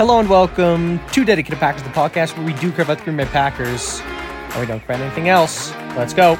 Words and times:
Hello 0.00 0.18
and 0.18 0.30
welcome 0.30 0.98
to 1.08 1.26
Dedicated 1.26 1.58
Packers, 1.58 1.82
the 1.82 1.90
podcast 1.90 2.34
where 2.34 2.46
we 2.46 2.54
do 2.54 2.72
care 2.72 2.84
about 2.84 2.96
the 2.96 3.04
Green 3.04 3.18
Bay 3.18 3.26
Packers 3.26 4.00
and 4.00 4.58
we 4.58 4.64
don't 4.64 4.80
care 4.80 4.96
about 4.96 5.04
anything 5.04 5.28
else. 5.28 5.72
Let's 5.94 6.14
go. 6.14 6.38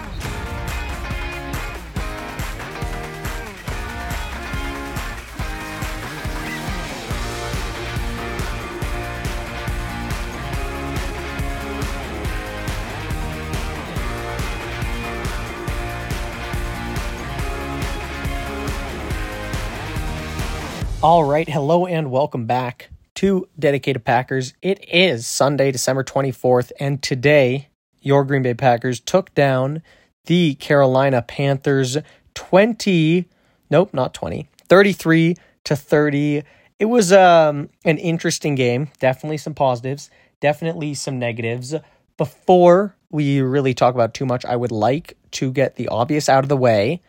All 21.03 21.25
right, 21.25 21.47
hello 21.47 21.85
and 21.85 22.11
welcome 22.11 22.47
back 22.47 22.89
to 23.21 23.47
Dedicated 23.59 24.03
Packers. 24.03 24.55
It 24.63 24.83
is 24.89 25.27
Sunday, 25.27 25.71
December 25.71 26.03
24th, 26.03 26.73
and 26.81 27.03
today 27.03 27.69
your 28.01 28.25
Green 28.25 28.43
Bay 28.43 28.55
Packers 28.55 28.99
took 28.99 29.35
down 29.35 29.83
the 30.25 30.55
Carolina 30.55 31.21
Panthers 31.21 31.99
20, 32.33 33.29
nope, 33.69 33.93
not 33.93 34.15
20, 34.15 34.49
33 34.71 35.37
to 35.65 35.77
30. 35.77 36.45
It 36.79 36.87
was 36.87 37.13
um, 37.13 37.69
an 37.85 37.99
interesting 37.99 38.55
game, 38.55 38.89
definitely 39.01 39.37
some 39.37 39.53
positives, 39.53 40.09
definitely 40.41 40.95
some 40.95 41.19
negatives. 41.19 41.75
Before 42.17 42.97
we 43.11 43.43
really 43.43 43.75
talk 43.75 43.95
about 43.95 44.15
too 44.15 44.25
much, 44.25 44.47
I 44.47 44.57
would 44.57 44.73
like 44.73 45.19
to 45.33 45.53
get 45.53 45.77
the 45.77 45.89
obvious 45.89 46.31
out 46.31 46.43
of 46.43 46.49
the 46.49 46.57
way. 46.57 47.03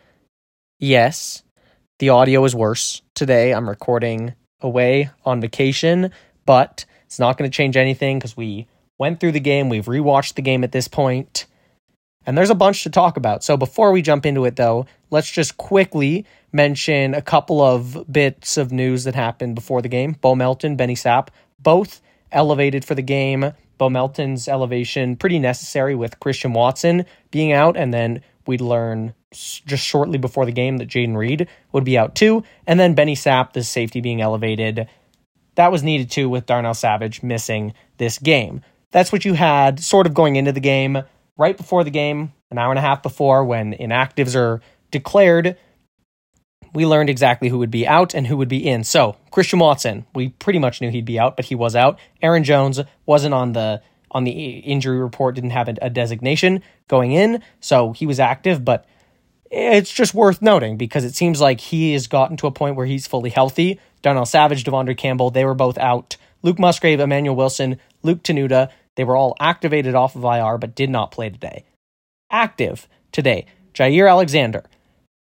Yes, 0.78 1.44
the 2.00 2.10
audio 2.10 2.44
is 2.44 2.54
worse 2.54 3.02
today. 3.16 3.54
I'm 3.54 3.70
recording 3.70 4.34
away 4.62 5.10
on 5.26 5.42
vacation, 5.42 6.12
but 6.46 6.86
it's 7.06 7.20
not 7.20 7.38
going 7.38 7.50
to 7.50 7.56
change 7.56 7.78
anything 7.78 8.20
because 8.20 8.38
we 8.38 8.68
went 8.98 9.20
through 9.20 9.34
the 9.34 9.40
game. 9.40 9.70
We've 9.70 9.86
rewatched 9.86 10.36
the 10.36 10.42
game 10.42 10.64
at 10.64 10.72
this 10.72 10.88
point, 10.88 11.46
and 12.26 12.38
there's 12.38 12.50
a 12.50 12.56
bunch 12.56 12.84
to 12.84 12.90
talk 12.90 13.18
about. 13.18 13.44
So 13.44 13.58
before 13.58 13.92
we 13.92 14.02
jump 14.02 14.26
into 14.26 14.46
it, 14.46 14.56
though, 14.56 14.86
let's 15.10 15.30
just 15.30 15.58
quickly 15.58 16.26
mention 16.52 17.14
a 17.14 17.22
couple 17.22 17.62
of 17.62 18.06
bits 18.12 18.58
of 18.58 18.72
news 18.72 19.06
that 19.06 19.16
happened 19.16 19.56
before 19.56 19.82
the 19.82 19.90
game. 19.90 20.14
Bo 20.22 20.36
Melton, 20.36 20.76
Benny 20.76 20.96
Sapp, 20.96 21.30
both 21.60 22.02
elevated 22.32 22.86
for 22.86 22.96
the 22.96 23.02
game. 23.02 23.54
Bo 23.78 23.90
Melton's 23.90 24.48
elevation 24.48 25.16
pretty 25.16 25.40
necessary 25.40 25.96
with 25.96 26.20
Christian 26.20 26.54
Watson 26.54 27.06
being 27.32 27.52
out, 27.52 27.76
and 27.76 27.94
then 27.94 28.22
we'd 28.46 28.62
learn 28.62 29.14
just 29.32 29.86
shortly 29.86 30.18
before 30.18 30.46
the 30.46 30.52
game 30.52 30.78
that 30.78 30.90
Jayden 30.90 31.16
Reed 31.16 31.48
would 31.72 31.84
be 31.84 31.98
out 31.98 32.16
too. 32.16 32.44
And 32.68 32.80
then 32.80 32.96
Benny 32.96 33.16
Sapp, 33.16 33.54
the 33.54 33.64
safety 33.64 34.02
being 34.02 34.22
elevated. 34.22 34.88
That 35.56 35.72
was 35.72 35.84
needed 35.84 36.12
too 36.12 36.30
with 36.30 36.46
Darnell 36.46 36.74
Savage 36.74 37.24
missing 37.24 37.74
this 37.98 38.20
game. 38.20 38.62
That's 38.92 39.12
what 39.12 39.26
you 39.26 39.34
had 39.34 39.80
sort 39.80 40.06
of 40.06 40.14
going 40.14 40.36
into 40.36 40.52
the 40.52 40.60
game 40.60 41.04
right 41.38 41.56
before 41.56 41.84
the 41.84 41.92
game, 41.92 42.34
an 42.50 42.58
hour 42.58 42.72
and 42.72 42.80
a 42.80 42.82
half 42.82 43.02
before 43.02 43.46
when 43.46 43.74
inactives 43.74 44.36
are 44.36 44.62
declared. 44.92 45.58
We 46.74 46.86
learned 46.86 47.10
exactly 47.10 47.50
who 47.50 47.58
would 47.60 47.72
be 47.72 47.88
out 47.88 48.14
and 48.14 48.28
who 48.28 48.38
would 48.38 48.48
be 48.48 48.66
in. 48.66 48.84
So, 48.84 49.18
Christian 49.30 49.60
Watson, 49.60 50.06
we 50.14 50.30
pretty 50.30 50.60
much 50.60 50.80
knew 50.80 50.90
he'd 50.90 51.06
be 51.06 51.20
out, 51.20 51.36
but 51.36 51.46
he 51.46 51.56
was 51.56 51.76
out. 51.76 52.00
Aaron 52.22 52.44
Jones 52.44 52.80
wasn't 53.06 53.34
on 53.34 53.54
the 53.54 53.82
on 54.14 54.26
the 54.26 54.32
injury 54.32 55.00
report, 55.00 55.36
didn't 55.36 55.52
have 55.52 55.70
a 55.70 55.90
designation 55.90 56.62
going 56.90 57.14
in, 57.14 57.42
so 57.62 57.94
he 57.94 58.06
was 58.06 58.20
active, 58.20 58.66
but 58.66 58.86
it's 59.52 59.92
just 59.92 60.14
worth 60.14 60.42
noting 60.42 60.78
because 60.78 61.04
it 61.04 61.14
seems 61.14 61.42
like 61.42 61.60
he 61.60 61.94
has 61.94 62.08
gotten 62.08 62.38
to 62.38 62.48
a 62.48 62.52
point 62.52 62.76
where 62.76 62.86
he's 62.86 63.06
fully 63.06 63.30
healthy. 63.30 63.80
Darnell 64.02 64.26
Savage, 64.26 64.64
De'Vondre 64.64 64.98
Campbell, 64.98 65.30
they 65.30 65.46
were 65.46 65.54
both 65.54 65.78
out. 65.78 66.16
Luke 66.42 66.58
Musgrave, 66.58 67.00
Emmanuel 67.00 67.36
Wilson, 67.36 67.78
Luke 68.02 68.24
Tenuta, 68.24 68.72
they 68.96 69.04
were 69.04 69.16
all 69.16 69.36
activated 69.40 69.94
off 69.94 70.16
of 70.16 70.24
IR 70.24 70.58
but 70.58 70.74
did 70.74 70.90
not 70.90 71.12
play 71.12 71.30
today. 71.30 71.66
Active 72.32 72.88
today, 73.12 73.46
Jaire 73.74 74.10
Alexander, 74.10 74.64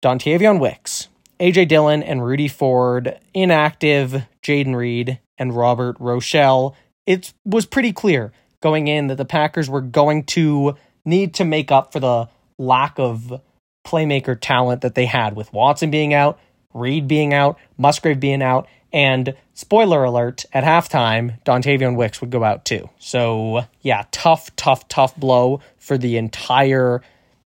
Dontayvion 0.02 0.60
Wicks, 0.60 1.08
AJ 1.40 1.68
Dillon, 1.68 2.02
and 2.02 2.24
Rudy 2.24 2.48
Ford. 2.48 3.18
Inactive, 3.34 4.24
Jayden 4.42 4.76
Reed 4.76 5.18
and 5.38 5.56
Robert 5.56 5.98
Rochell. 5.98 6.74
It 7.06 7.32
was 7.44 7.64
pretty 7.66 7.92
clear 7.92 8.32
going 8.60 8.88
in 8.88 9.06
that 9.06 9.16
the 9.16 9.24
Packers 9.24 9.70
were 9.70 9.80
going 9.80 10.24
to 10.24 10.74
need 11.04 11.34
to 11.34 11.44
make 11.44 11.72
up 11.72 11.92
for 11.92 12.00
the 12.00 12.28
lack 12.58 12.98
of 12.98 13.40
playmaker 13.84 14.36
talent 14.38 14.82
that 14.82 14.94
they 14.94 15.06
had 15.06 15.34
with 15.36 15.52
Watson 15.52 15.90
being 15.90 16.14
out, 16.14 16.38
Reed 16.74 17.08
being 17.08 17.32
out, 17.32 17.58
Musgrave 17.76 18.20
being 18.20 18.42
out, 18.42 18.68
and 18.92 19.34
spoiler 19.54 20.04
alert, 20.04 20.44
at 20.52 20.64
halftime, 20.64 21.42
Dontayvion 21.44 21.96
Wicks 21.96 22.20
would 22.20 22.30
go 22.30 22.44
out 22.44 22.64
too. 22.64 22.88
So, 22.98 23.62
yeah, 23.80 24.04
tough, 24.10 24.54
tough, 24.56 24.88
tough 24.88 25.16
blow 25.16 25.60
for 25.78 25.98
the 25.98 26.16
entire 26.16 27.02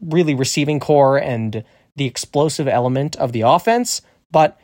really 0.01 0.33
receiving 0.33 0.79
corps 0.79 1.17
and 1.17 1.63
the 1.95 2.05
explosive 2.05 2.67
element 2.67 3.15
of 3.17 3.31
the 3.31 3.41
offense, 3.41 4.01
but 4.31 4.59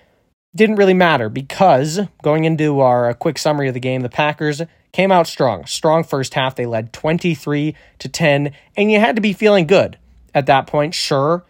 didn't 0.56 0.78
really 0.78 0.94
matter 0.94 1.28
because 1.28 2.00
going 2.24 2.46
into 2.46 2.80
our 2.80 3.14
quick 3.14 3.38
summary 3.38 3.68
of 3.68 3.74
the 3.74 3.80
game, 3.80 4.02
the 4.02 4.10
Packers 4.10 4.62
came 4.94 5.12
out 5.12 5.28
strong. 5.28 5.66
Strong 5.66 6.06
first 6.06 6.34
half. 6.34 6.56
They 6.56 6.66
led 6.66 6.94
23 6.94 7.76
to 8.00 8.10
10, 8.10 8.52
and 8.78 8.92
you 8.92 9.00
had 9.00 9.18
to 9.18 9.22
be 9.22 9.34
feeling 9.34 9.68
good 9.68 9.98
at 10.36 10.46
that 10.46 10.68
point. 10.68 10.94
Sure, 10.94 11.44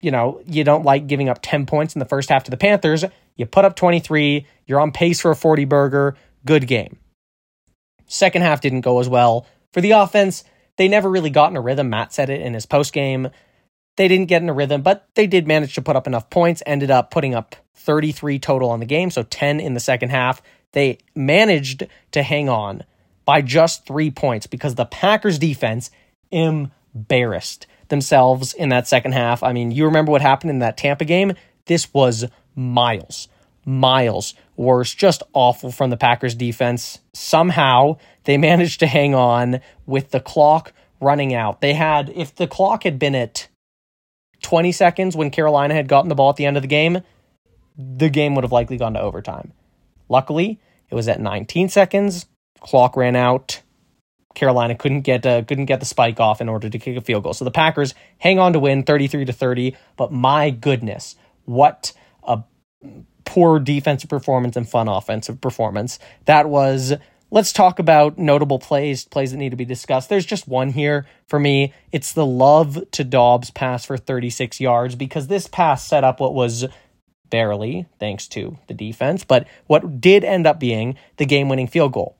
you 0.00 0.10
know, 0.10 0.40
you 0.46 0.64
don't 0.64 0.84
like 0.84 1.06
giving 1.06 1.28
up 1.28 1.40
10 1.42 1.66
points 1.66 1.94
in 1.94 1.98
the 1.98 2.04
first 2.04 2.28
half 2.28 2.44
to 2.44 2.50
the 2.50 2.56
Panthers. 2.56 3.04
You 3.36 3.46
put 3.46 3.64
up 3.64 3.76
23, 3.76 4.46
you're 4.66 4.80
on 4.80 4.92
pace 4.92 5.20
for 5.20 5.30
a 5.30 5.36
40 5.36 5.64
burger. 5.64 6.16
Good 6.44 6.66
game. 6.66 6.98
Second 8.06 8.42
half 8.42 8.60
didn't 8.60 8.82
go 8.82 9.00
as 9.00 9.08
well. 9.08 9.46
For 9.72 9.80
the 9.80 9.90
offense, 9.90 10.44
they 10.76 10.88
never 10.88 11.10
really 11.10 11.30
got 11.30 11.50
in 11.50 11.56
a 11.56 11.60
rhythm. 11.60 11.90
Matt 11.90 12.12
said 12.12 12.30
it 12.30 12.40
in 12.40 12.54
his 12.54 12.66
post 12.66 12.92
game. 12.92 13.28
They 13.96 14.08
didn't 14.08 14.28
get 14.28 14.42
in 14.42 14.48
a 14.48 14.54
rhythm, 14.54 14.82
but 14.82 15.08
they 15.14 15.26
did 15.26 15.46
manage 15.46 15.74
to 15.74 15.82
put 15.82 15.96
up 15.96 16.06
enough 16.06 16.30
points, 16.30 16.62
ended 16.66 16.90
up 16.90 17.10
putting 17.10 17.34
up 17.34 17.56
33 17.74 18.38
total 18.38 18.70
on 18.70 18.80
the 18.80 18.86
game, 18.86 19.10
so 19.10 19.22
10 19.22 19.58
in 19.58 19.74
the 19.74 19.80
second 19.80 20.10
half. 20.10 20.42
They 20.72 20.98
managed 21.14 21.86
to 22.12 22.22
hang 22.22 22.48
on 22.48 22.84
by 23.24 23.40
just 23.40 23.86
three 23.86 24.10
points 24.10 24.46
because 24.46 24.74
the 24.74 24.84
Packers 24.84 25.38
defense 25.38 25.90
embarrassed 26.30 27.66
themselves 27.88 28.52
in 28.52 28.68
that 28.70 28.86
second 28.86 29.12
half. 29.12 29.42
I 29.42 29.52
mean, 29.52 29.70
you 29.70 29.84
remember 29.84 30.12
what 30.12 30.22
happened 30.22 30.50
in 30.50 30.58
that 30.60 30.76
Tampa 30.76 31.04
game? 31.04 31.34
This 31.66 31.92
was 31.92 32.24
miles, 32.54 33.28
miles 33.64 34.34
worse, 34.56 34.94
just 34.94 35.22
awful 35.32 35.70
from 35.70 35.90
the 35.90 35.96
Packers 35.96 36.34
defense. 36.34 37.00
Somehow 37.12 37.98
they 38.24 38.38
managed 38.38 38.80
to 38.80 38.86
hang 38.86 39.14
on 39.14 39.60
with 39.86 40.10
the 40.10 40.20
clock 40.20 40.72
running 41.00 41.34
out. 41.34 41.60
They 41.60 41.74
had, 41.74 42.10
if 42.14 42.34
the 42.34 42.46
clock 42.46 42.84
had 42.84 42.98
been 42.98 43.14
at 43.14 43.48
20 44.42 44.72
seconds 44.72 45.16
when 45.16 45.30
Carolina 45.30 45.74
had 45.74 45.88
gotten 45.88 46.08
the 46.08 46.14
ball 46.14 46.30
at 46.30 46.36
the 46.36 46.46
end 46.46 46.56
of 46.56 46.62
the 46.62 46.68
game, 46.68 47.00
the 47.76 48.08
game 48.08 48.34
would 48.34 48.44
have 48.44 48.52
likely 48.52 48.76
gone 48.76 48.94
to 48.94 49.00
overtime. 49.00 49.52
Luckily, 50.08 50.60
it 50.88 50.94
was 50.94 51.08
at 51.08 51.20
19 51.20 51.68
seconds. 51.68 52.26
Clock 52.60 52.96
ran 52.96 53.16
out. 53.16 53.60
Carolina 54.36 54.76
couldn't 54.76 55.00
get 55.00 55.26
uh, 55.26 55.42
couldn't 55.42 55.64
get 55.64 55.80
the 55.80 55.86
spike 55.86 56.20
off 56.20 56.40
in 56.40 56.48
order 56.48 56.68
to 56.68 56.78
kick 56.78 56.96
a 56.96 57.00
field 57.00 57.24
goal. 57.24 57.34
So 57.34 57.44
the 57.44 57.50
Packers 57.50 57.94
hang 58.18 58.38
on 58.38 58.52
to 58.52 58.60
win 58.60 58.84
33 58.84 59.24
to 59.24 59.32
30, 59.32 59.74
but 59.96 60.12
my 60.12 60.50
goodness, 60.50 61.16
what 61.46 61.92
a 62.22 62.44
poor 63.24 63.58
defensive 63.58 64.10
performance 64.10 64.56
and 64.56 64.68
fun 64.68 64.86
offensive 64.86 65.40
performance. 65.40 65.98
That 66.26 66.48
was 66.48 66.92
let's 67.30 67.52
talk 67.52 67.78
about 67.78 68.18
notable 68.18 68.58
plays, 68.58 69.06
plays 69.06 69.32
that 69.32 69.38
need 69.38 69.50
to 69.50 69.56
be 69.56 69.64
discussed. 69.64 70.08
There's 70.08 70.26
just 70.26 70.46
one 70.46 70.70
here 70.70 71.06
for 71.26 71.40
me. 71.40 71.72
It's 71.90 72.12
the 72.12 72.26
love 72.26 72.78
to 72.92 73.04
Doubs 73.04 73.50
pass 73.50 73.84
for 73.84 73.96
36 73.96 74.60
yards 74.60 74.94
because 74.94 75.26
this 75.26 75.48
pass 75.48 75.84
set 75.84 76.04
up 76.04 76.20
what 76.20 76.34
was 76.34 76.66
barely 77.30 77.86
thanks 77.98 78.28
to 78.28 78.58
the 78.68 78.74
defense, 78.74 79.24
but 79.24 79.48
what 79.66 80.00
did 80.00 80.24
end 80.24 80.46
up 80.46 80.60
being 80.60 80.96
the 81.16 81.26
game 81.26 81.48
winning 81.48 81.66
field 81.66 81.92
goal. 81.92 82.15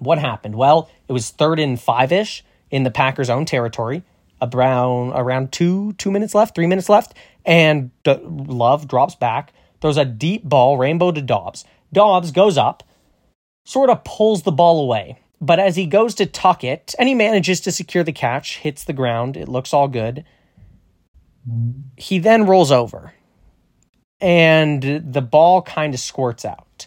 What 0.00 0.18
happened? 0.18 0.54
Well, 0.54 0.90
it 1.08 1.12
was 1.12 1.30
third 1.30 1.58
and 1.58 1.80
five 1.80 2.12
ish 2.12 2.44
in 2.70 2.82
the 2.82 2.90
Packers' 2.90 3.30
own 3.30 3.44
territory. 3.44 4.02
Around 4.40 5.14
around 5.14 5.50
two 5.50 5.94
two 5.94 6.12
minutes 6.12 6.32
left, 6.32 6.54
three 6.54 6.68
minutes 6.68 6.88
left, 6.88 7.12
and 7.44 7.90
D- 8.04 8.20
Love 8.22 8.86
drops 8.86 9.16
back, 9.16 9.52
throws 9.80 9.96
a 9.96 10.04
deep 10.04 10.44
ball, 10.44 10.78
rainbow 10.78 11.10
to 11.10 11.20
Doubs. 11.20 11.64
Doubs 11.92 12.30
goes 12.30 12.56
up, 12.56 12.84
sort 13.64 13.90
of 13.90 14.04
pulls 14.04 14.44
the 14.44 14.52
ball 14.52 14.80
away, 14.80 15.18
but 15.40 15.58
as 15.58 15.74
he 15.74 15.86
goes 15.86 16.14
to 16.14 16.26
tuck 16.26 16.62
it, 16.62 16.94
and 17.00 17.08
he 17.08 17.16
manages 17.16 17.60
to 17.62 17.72
secure 17.72 18.04
the 18.04 18.12
catch, 18.12 18.58
hits 18.58 18.84
the 18.84 18.92
ground, 18.92 19.36
it 19.36 19.48
looks 19.48 19.74
all 19.74 19.88
good. 19.88 20.24
He 21.96 22.20
then 22.20 22.46
rolls 22.46 22.70
over, 22.70 23.14
and 24.20 25.02
the 25.04 25.22
ball 25.22 25.62
kind 25.62 25.94
of 25.94 26.00
squirts 26.00 26.44
out. 26.44 26.86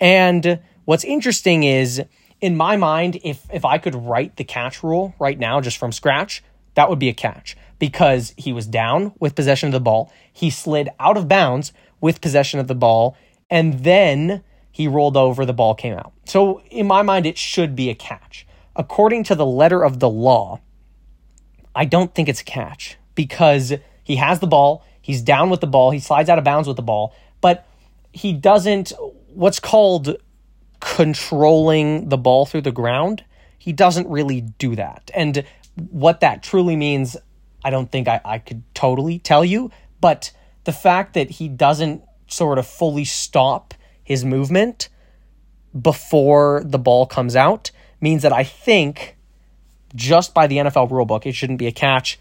And 0.00 0.58
what's 0.86 1.04
interesting 1.04 1.62
is 1.62 2.02
in 2.40 2.56
my 2.56 2.76
mind, 2.76 3.20
if 3.22 3.46
if 3.52 3.64
I 3.64 3.78
could 3.78 3.94
write 3.94 4.36
the 4.36 4.44
catch 4.44 4.82
rule 4.82 5.14
right 5.18 5.38
now 5.38 5.60
just 5.60 5.78
from 5.78 5.92
scratch, 5.92 6.42
that 6.74 6.88
would 6.88 6.98
be 6.98 7.08
a 7.08 7.14
catch 7.14 7.56
because 7.78 8.34
he 8.36 8.52
was 8.52 8.66
down 8.66 9.12
with 9.18 9.34
possession 9.34 9.68
of 9.68 9.72
the 9.72 9.80
ball. 9.80 10.12
He 10.32 10.50
slid 10.50 10.88
out 10.98 11.16
of 11.16 11.28
bounds 11.28 11.72
with 12.00 12.20
possession 12.20 12.60
of 12.60 12.68
the 12.68 12.74
ball 12.74 13.16
and 13.50 13.84
then 13.84 14.42
he 14.70 14.86
rolled 14.86 15.16
over, 15.16 15.44
the 15.44 15.52
ball 15.52 15.74
came 15.74 15.94
out. 15.94 16.12
So 16.24 16.62
in 16.70 16.86
my 16.86 17.02
mind, 17.02 17.26
it 17.26 17.36
should 17.36 17.74
be 17.74 17.90
a 17.90 17.94
catch. 17.94 18.46
According 18.76 19.24
to 19.24 19.34
the 19.34 19.44
letter 19.44 19.82
of 19.82 19.98
the 19.98 20.08
law, 20.08 20.60
I 21.74 21.84
don't 21.84 22.14
think 22.14 22.28
it's 22.28 22.40
a 22.40 22.44
catch 22.44 22.96
because 23.14 23.74
he 24.04 24.16
has 24.16 24.38
the 24.38 24.46
ball, 24.46 24.84
he's 25.00 25.22
down 25.22 25.50
with 25.50 25.60
the 25.60 25.66
ball, 25.66 25.90
he 25.90 25.98
slides 25.98 26.28
out 26.30 26.38
of 26.38 26.44
bounds 26.44 26.68
with 26.68 26.76
the 26.76 26.82
ball, 26.82 27.14
but 27.40 27.66
he 28.12 28.32
doesn't 28.32 28.92
what's 29.34 29.60
called 29.60 30.16
controlling 30.80 32.08
the 32.08 32.18
ball 32.18 32.46
through 32.46 32.62
the 32.62 32.72
ground. 32.72 33.24
He 33.58 33.72
doesn't 33.72 34.08
really 34.08 34.40
do 34.40 34.74
that. 34.76 35.10
And 35.14 35.44
what 35.90 36.20
that 36.20 36.42
truly 36.42 36.76
means, 36.76 37.16
I 37.64 37.70
don't 37.70 37.90
think 37.90 38.08
I, 38.08 38.20
I 38.24 38.38
could 38.38 38.62
totally 38.74 39.18
tell 39.18 39.44
you, 39.44 39.70
but 40.00 40.32
the 40.64 40.72
fact 40.72 41.14
that 41.14 41.30
he 41.30 41.48
doesn't 41.48 42.02
sort 42.26 42.58
of 42.58 42.66
fully 42.66 43.04
stop 43.04 43.74
his 44.02 44.24
movement 44.24 44.88
before 45.78 46.62
the 46.64 46.78
ball 46.78 47.06
comes 47.06 47.36
out 47.36 47.70
means 48.00 48.22
that 48.22 48.32
I 48.32 48.44
think 48.44 49.16
just 49.94 50.34
by 50.34 50.46
the 50.46 50.56
NFL 50.58 50.90
rulebook, 50.90 51.26
it 51.26 51.32
shouldn't 51.32 51.58
be 51.58 51.66
a 51.66 51.72
catch. 51.72 52.18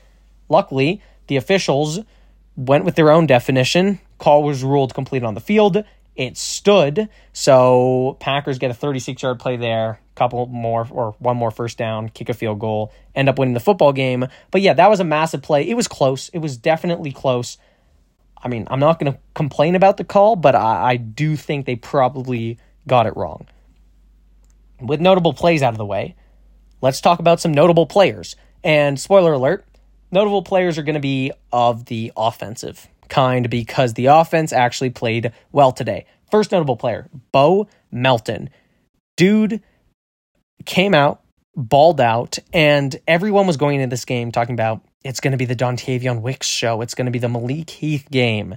Luckily, 0.50 1.02
the 1.28 1.36
officials 1.36 2.00
went 2.56 2.86
with 2.86 2.96
their 2.96 3.12
own 3.12 3.28
definition. 3.28 4.00
Call 4.18 4.44
was 4.44 4.64
ruled 4.64 4.94
complete 4.94 5.24
on 5.24 5.36
the 5.36 5.42
field. 5.42 5.84
It 6.20 6.36
stood. 6.36 7.08
So 7.32 8.18
Packers 8.20 8.60
get 8.60 8.70
a 8.70 8.74
36 8.74 9.24
yard 9.24 9.40
play 9.40 9.56
there, 9.56 10.02
couple 10.16 10.48
more 10.48 10.86
or 10.92 11.16
one 11.20 11.38
more 11.38 11.50
first 11.50 11.78
down, 11.78 12.10
kick 12.10 12.28
a 12.28 12.34
field 12.34 12.60
goal, 12.60 12.92
end 13.16 13.30
up 13.30 13.40
winning 13.40 13.54
the 13.54 13.62
football 13.62 13.94
game. 13.94 14.28
But 14.52 14.60
yeah, 14.60 14.74
that 14.74 14.90
was 14.90 15.00
a 15.00 15.06
massive 15.06 15.42
play. 15.42 15.70
It 15.70 15.76
was 15.76 15.88
close. 15.88 16.28
It 16.30 16.40
was 16.40 16.58
definitely 16.58 17.14
close. 17.14 17.58
I 18.38 18.50
mean, 18.50 18.68
I'm 18.70 18.82
not 18.82 19.00
going 19.00 19.14
to 19.14 19.20
complain 19.34 19.76
about 19.76 19.96
the 19.96 20.04
call, 20.04 20.36
but 20.36 20.56
I, 20.56 20.92
I 20.92 20.98
do 20.98 21.38
think 21.38 21.66
they 21.66 21.78
probably 21.78 22.60
got 22.86 23.08
it 23.08 23.16
wrong. 23.16 23.48
With 24.82 25.00
notable 25.00 25.32
plays 25.32 25.64
out 25.64 25.74
of 25.74 25.78
the 25.78 25.86
way, 25.86 26.18
let's 26.82 27.00
talk 27.00 27.20
about 27.20 27.40
some 27.40 27.54
notable 27.54 27.86
players. 27.86 28.36
And 28.62 29.00
spoiler 29.00 29.32
alert, 29.32 29.66
notable 30.12 30.44
players 30.44 30.78
are 30.78 30.84
going 30.84 30.96
to 30.96 31.00
be 31.00 31.32
of 31.54 31.86
the 31.86 32.12
offensive 32.18 32.90
kind 33.10 33.50
because 33.50 33.94
the 33.94 34.08
offense 34.08 34.54
actually 34.54 34.90
played 34.90 35.32
well 35.52 35.72
today. 35.72 36.06
First 36.32 36.52
notable 36.52 36.78
player, 36.78 37.10
Bo 37.32 37.68
Melton. 37.92 38.50
Dude 39.18 39.62
came 40.66 40.94
out, 40.94 41.22
balled 41.56 42.00
out, 42.00 42.38
and 42.54 42.96
everyone 43.08 43.48
was 43.48 43.58
going 43.58 43.80
into 43.80 43.90
this 43.90 44.06
game 44.06 44.32
talking 44.32 44.54
about 44.54 44.82
it's 45.04 45.20
going 45.20 45.32
to 45.32 45.38
be 45.38 45.46
the 45.46 45.56
Dontayvion 45.56 46.22
Wicks 46.22 46.48
show. 46.48 46.82
It's 46.82 46.94
going 46.94 47.06
to 47.06 47.12
be 47.12 47.20
the 47.20 47.30
Malik 47.30 47.70
Heath 47.70 48.08
game. 48.12 48.56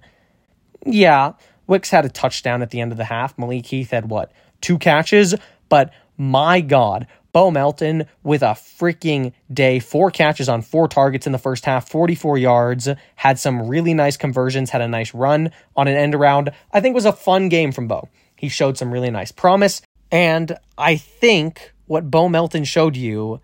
Yeah, 0.84 1.32
Wicks 1.66 1.90
had 1.90 2.04
a 2.04 2.08
touchdown 2.08 2.62
at 2.62 2.70
the 2.70 2.80
end 2.80 2.92
of 2.92 2.98
the 2.98 3.04
half. 3.04 3.38
Malik 3.38 3.66
Heath 3.66 3.90
had 3.90 4.10
what? 4.10 4.32
Two 4.60 4.78
catches, 4.78 5.34
but 5.68 5.92
my 6.16 6.60
God, 6.60 7.06
Bo 7.32 7.50
Melton 7.50 8.06
with 8.22 8.42
a 8.42 8.54
freaking 8.54 9.32
day. 9.52 9.78
Four 9.78 10.10
catches 10.10 10.48
on 10.48 10.62
four 10.62 10.88
targets 10.88 11.26
in 11.26 11.32
the 11.32 11.38
first 11.38 11.64
half, 11.64 11.88
44 11.88 12.38
yards, 12.38 12.88
had 13.16 13.38
some 13.38 13.68
really 13.68 13.94
nice 13.94 14.16
conversions, 14.16 14.70
had 14.70 14.82
a 14.82 14.88
nice 14.88 15.14
run 15.14 15.50
on 15.76 15.88
an 15.88 15.96
end 15.96 16.14
around. 16.14 16.50
I 16.72 16.80
think 16.80 16.94
was 16.94 17.06
a 17.06 17.12
fun 17.12 17.48
game 17.48 17.72
from 17.72 17.88
Bo. 17.88 18.08
He 18.36 18.48
showed 18.48 18.76
some 18.76 18.92
really 18.92 19.10
nice 19.10 19.32
promise. 19.32 19.82
And 20.10 20.58
I 20.76 20.96
think 20.96 21.72
what 21.86 22.10
Bo 22.10 22.28
Melton 22.28 22.64
showed 22.64 22.96
you 22.96 23.40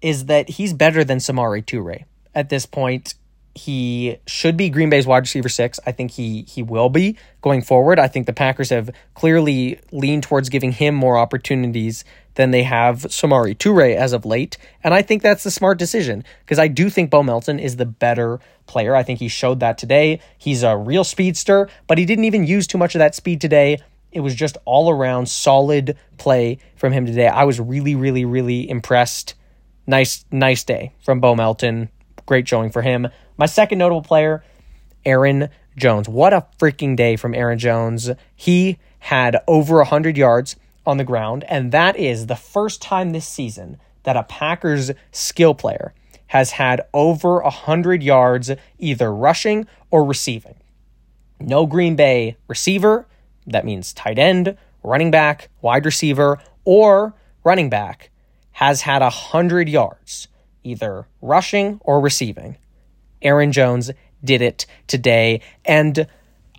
is 0.00 0.26
that 0.26 0.50
he's 0.50 0.72
better 0.72 1.04
than 1.04 1.18
Samori 1.18 1.64
Toure 1.64 2.04
at 2.34 2.48
this 2.48 2.64
point 2.64 3.14
he 3.54 4.18
should 4.26 4.56
be 4.56 4.70
Green 4.70 4.90
Bay's 4.90 5.06
wide 5.06 5.22
receiver 5.22 5.48
six. 5.48 5.80
I 5.84 5.92
think 5.92 6.12
he 6.12 6.42
he 6.42 6.62
will 6.62 6.88
be 6.88 7.16
going 7.42 7.62
forward. 7.62 7.98
I 7.98 8.08
think 8.08 8.26
the 8.26 8.32
Packers 8.32 8.70
have 8.70 8.90
clearly 9.14 9.80
leaned 9.90 10.22
towards 10.22 10.48
giving 10.48 10.72
him 10.72 10.94
more 10.94 11.18
opportunities 11.18 12.04
than 12.34 12.52
they 12.52 12.62
have 12.62 12.98
Samori 13.02 13.56
Toure 13.56 13.94
as 13.94 14.12
of 14.12 14.24
late, 14.24 14.56
and 14.84 14.94
I 14.94 15.02
think 15.02 15.22
that's 15.22 15.42
the 15.42 15.50
smart 15.50 15.78
decision 15.78 16.24
because 16.44 16.58
I 16.58 16.68
do 16.68 16.88
think 16.88 17.10
Bo 17.10 17.22
Melton 17.22 17.58
is 17.58 17.76
the 17.76 17.86
better 17.86 18.38
player. 18.66 18.94
I 18.94 19.02
think 19.02 19.18
he 19.18 19.28
showed 19.28 19.60
that 19.60 19.78
today. 19.78 20.20
He's 20.38 20.62
a 20.62 20.76
real 20.76 21.04
speedster, 21.04 21.68
but 21.88 21.98
he 21.98 22.06
didn't 22.06 22.24
even 22.24 22.46
use 22.46 22.66
too 22.66 22.78
much 22.78 22.94
of 22.94 23.00
that 23.00 23.16
speed 23.16 23.40
today. 23.40 23.78
It 24.12 24.20
was 24.20 24.34
just 24.34 24.58
all 24.64 24.90
around 24.90 25.28
solid 25.28 25.96
play 26.18 26.58
from 26.76 26.92
him 26.92 27.06
today. 27.06 27.28
I 27.28 27.44
was 27.44 27.60
really, 27.60 27.94
really, 27.94 28.24
really 28.24 28.68
impressed. 28.68 29.34
Nice, 29.86 30.24
nice 30.30 30.62
day 30.64 30.92
from 31.02 31.20
Bo 31.20 31.34
Melton. 31.34 31.90
Great 32.26 32.46
showing 32.46 32.70
for 32.70 32.82
him. 32.82 33.08
My 33.40 33.46
second 33.46 33.78
notable 33.78 34.02
player, 34.02 34.44
Aaron 35.06 35.48
Jones. 35.74 36.10
What 36.10 36.34
a 36.34 36.44
freaking 36.58 36.94
day 36.94 37.16
from 37.16 37.34
Aaron 37.34 37.58
Jones. 37.58 38.10
He 38.36 38.78
had 38.98 39.38
over 39.48 39.76
100 39.76 40.18
yards 40.18 40.56
on 40.84 40.98
the 40.98 41.04
ground, 41.04 41.44
and 41.44 41.72
that 41.72 41.96
is 41.96 42.26
the 42.26 42.36
first 42.36 42.82
time 42.82 43.12
this 43.12 43.26
season 43.26 43.78
that 44.02 44.18
a 44.18 44.24
Packers 44.24 44.90
skill 45.10 45.54
player 45.54 45.94
has 46.26 46.50
had 46.50 46.82
over 46.92 47.40
100 47.40 48.02
yards 48.02 48.50
either 48.78 49.10
rushing 49.10 49.66
or 49.90 50.04
receiving. 50.04 50.56
No 51.40 51.64
Green 51.64 51.96
Bay 51.96 52.36
receiver, 52.46 53.06
that 53.46 53.64
means 53.64 53.94
tight 53.94 54.18
end, 54.18 54.54
running 54.82 55.10
back, 55.10 55.48
wide 55.62 55.86
receiver, 55.86 56.36
or 56.66 57.14
running 57.42 57.70
back, 57.70 58.10
has 58.52 58.82
had 58.82 59.00
100 59.00 59.66
yards 59.66 60.28
either 60.62 61.06
rushing 61.22 61.80
or 61.82 62.00
receiving. 62.02 62.58
Aaron 63.22 63.52
Jones 63.52 63.90
did 64.22 64.42
it 64.42 64.66
today. 64.86 65.40
And 65.64 66.06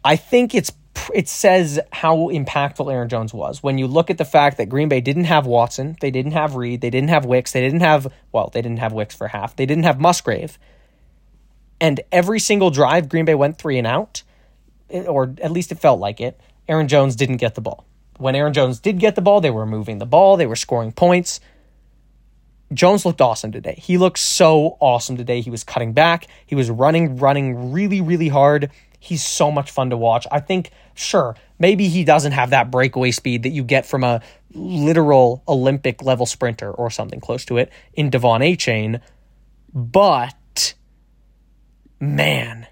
I 0.04 0.16
think 0.16 0.56
it's 0.56 0.72
it 1.14 1.28
says 1.28 1.80
how 1.92 2.30
impactful 2.30 2.92
Aaron 2.92 3.10
Jones 3.10 3.34
was. 3.34 3.64
When 3.64 3.78
you 3.78 3.88
look 3.88 4.10
at 4.10 4.18
the 4.18 4.26
fact 4.26 4.58
that 4.58 4.70
Green 4.70 4.90
Bay 4.90 5.02
didn't 5.02 5.24
have 5.24 5.46
Watson, 5.46 5.96
they 6.02 6.12
didn't 6.12 6.34
have 6.34 6.56
Reed, 6.56 6.82
they 6.82 6.90
didn't 6.90 7.10
have 7.10 7.26
Wicks, 7.26 7.54
they 7.54 7.62
didn't 7.62 7.80
have 7.80 8.12
well, 8.32 8.50
they 8.54 8.62
didn't 8.62 8.80
have 8.80 8.94
Wicks 8.94 9.16
for 9.16 9.30
half. 9.30 9.56
They 9.56 9.66
didn't 9.66 9.86
have 9.86 10.00
Musgrave. 10.00 10.60
And 11.80 12.02
every 12.12 12.40
single 12.40 12.70
drive 12.70 13.10
Green 13.10 13.26
Bay 13.26 13.36
went 13.36 13.58
3 13.58 13.80
and 13.80 13.88
out, 13.88 14.24
eh, 14.90 15.04
or 15.04 15.34
at 15.42 15.52
least 15.52 15.72
it 15.72 15.80
felt 15.80 16.00
like 16.00 16.22
it. 16.22 16.40
Aaron 16.68 16.88
Jones 16.88 17.16
didn't 17.16 17.38
get 17.38 17.56
the 17.56 17.62
ball. 17.62 17.86
When 18.18 18.36
Aaron 18.36 18.54
Jones 18.54 18.80
did 18.80 19.00
get 19.00 19.16
the 19.16 19.22
ball, 19.22 19.42
they 19.42 19.50
were 19.50 19.66
moving 19.66 19.98
the 19.98 20.06
ball, 20.06 20.38
they 20.38 20.46
were 20.46 20.56
scoring 20.56 20.92
points. 20.92 21.40
Jones 22.74 23.06
looked 23.06 23.22
awesome 23.22 23.52
today. 23.52 23.76
He 23.78 23.98
looked 23.98 24.20
so 24.20 24.78
awesome 24.80 25.18
today. 25.18 25.42
He 25.42 25.50
was 25.50 25.64
cutting 25.64 25.94
back. 25.94 26.28
He 26.46 26.56
was 26.56 26.70
running, 26.70 27.18
running 27.18 27.72
really, 27.72 28.02
really 28.02 28.30
hard. 28.30 28.72
He's 29.00 29.26
so 29.26 29.52
much 29.52 29.72
fun 29.72 29.90
to 29.90 29.98
watch. 29.98 30.26
I 30.32 30.40
think, 30.40 30.72
sure, 30.94 31.36
maybe 31.60 31.88
he 31.88 32.04
doesn't 32.04 32.32
have 32.34 32.52
that 32.52 32.72
breakaway 32.72 33.12
speed 33.12 33.44
that 33.44 33.50
you 33.50 33.64
get 33.64 33.86
from 33.86 34.04
a 34.04 34.22
literal 34.54 35.44
Olympic 35.48 36.04
level 36.04 36.26
sprinter 36.26 36.72
or 36.72 36.90
something 36.90 37.20
close 37.20 37.44
to 37.46 37.58
it 37.58 37.72
in 37.94 38.12
De'Von 38.12 38.42
Achane, 38.42 39.02
but 39.74 40.76
man, 42.00 42.68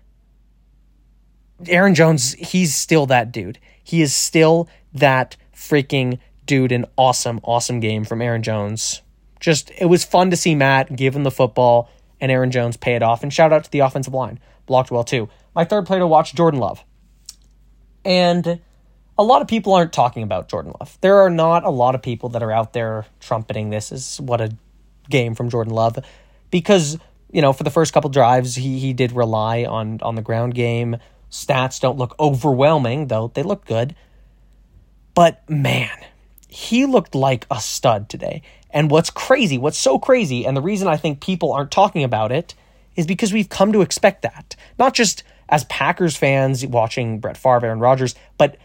Aaron 1.67 1.95
Jones, 1.95 2.33
he's 2.33 2.75
still 2.75 3.05
that 3.07 3.31
dude. 3.31 3.59
He 3.83 4.01
is 4.01 4.15
still 4.15 4.69
that 4.93 5.35
freaking 5.53 6.19
dude. 6.45 6.71
An 6.71 6.85
awesome, 6.97 7.39
awesome 7.43 7.79
game 7.79 8.05
from 8.05 8.21
Aaron 8.21 8.43
Jones 8.43 9.01
just 9.39 9.71
it 9.77 9.85
was 9.85 10.03
fun 10.03 10.29
to 10.31 10.37
see 10.37 10.55
Matt 10.55 10.95
give 10.95 11.15
him 11.15 11.23
the 11.23 11.31
football 11.31 11.89
and 12.21 12.31
Aaron 12.31 12.51
Jones 12.51 12.77
pay 12.77 12.95
it 12.95 13.03
off. 13.03 13.23
And 13.23 13.33
shout 13.33 13.53
out 13.53 13.63
to 13.63 13.71
the 13.71 13.79
offensive 13.79 14.13
line, 14.13 14.39
blocked 14.65 14.91
well 14.91 15.03
too. 15.03 15.29
My 15.55 15.63
third 15.63 15.85
player 15.85 15.99
to 15.99 16.07
watch, 16.07 16.33
Jordan 16.33 16.59
Love. 16.59 16.83
And 18.05 18.59
a 19.17 19.23
lot 19.23 19.41
of 19.41 19.47
people 19.47 19.73
aren't 19.73 19.93
talking 19.93 20.23
about 20.23 20.47
Jordan 20.47 20.73
Love. 20.79 20.97
There 21.01 21.17
are 21.17 21.29
not 21.29 21.65
a 21.65 21.69
lot 21.69 21.95
of 21.95 22.01
people 22.01 22.29
that 22.29 22.43
are 22.43 22.51
out 22.51 22.73
there 22.73 23.05
trumpeting 23.19 23.69
this 23.69 23.91
is 23.91 24.19
what 24.21 24.41
a 24.41 24.51
game 25.09 25.35
from 25.35 25.49
Jordan 25.49 25.73
Love 25.73 25.97
because 26.51 26.97
you 27.31 27.41
know 27.41 27.51
for 27.51 27.63
the 27.63 27.71
first 27.71 27.93
couple 27.93 28.09
drives 28.09 28.55
he 28.55 28.79
he 28.79 28.93
did 28.93 29.11
rely 29.11 29.65
on 29.65 29.99
on 30.01 30.15
the 30.15 30.21
ground 30.21 30.55
game. 30.55 30.97
Stats 31.31 31.79
don't 31.79 31.97
look 31.97 32.15
overwhelming 32.19 33.07
though 33.07 33.31
they 33.33 33.43
look 33.43 33.65
good. 33.65 33.95
But 35.13 35.47
man, 35.49 35.97
he 36.47 36.85
looked 36.85 37.13
like 37.13 37.45
a 37.51 37.59
stud 37.59 38.07
today. 38.09 38.41
And 38.71 38.91
what's 38.91 39.09
crazy, 39.09 39.57
what's 39.57 39.77
so 39.77 39.97
crazy, 39.97 40.45
and 40.45 40.55
the 40.55 40.61
reason 40.61 40.87
I 40.87 40.97
think 40.97 41.21
people 41.21 41.51
aren't 41.51 41.71
talking 41.71 42.03
about 42.03 42.31
it 42.31 42.53
is 42.95 43.07
because 43.07 43.33
we've 43.33 43.49
come 43.49 43.71
to 43.73 43.81
expect 43.81 44.21
that. 44.21 44.55
Not 44.77 44.93
just 44.93 45.23
as 45.47 45.63
Packers 45.65 46.15
fans 46.15 46.65
watching 46.65 47.19
Brett 47.19 47.37
Favre, 47.37 47.65
Aaron 47.65 47.79
Rodgers, 47.79 48.13
but 48.37 48.57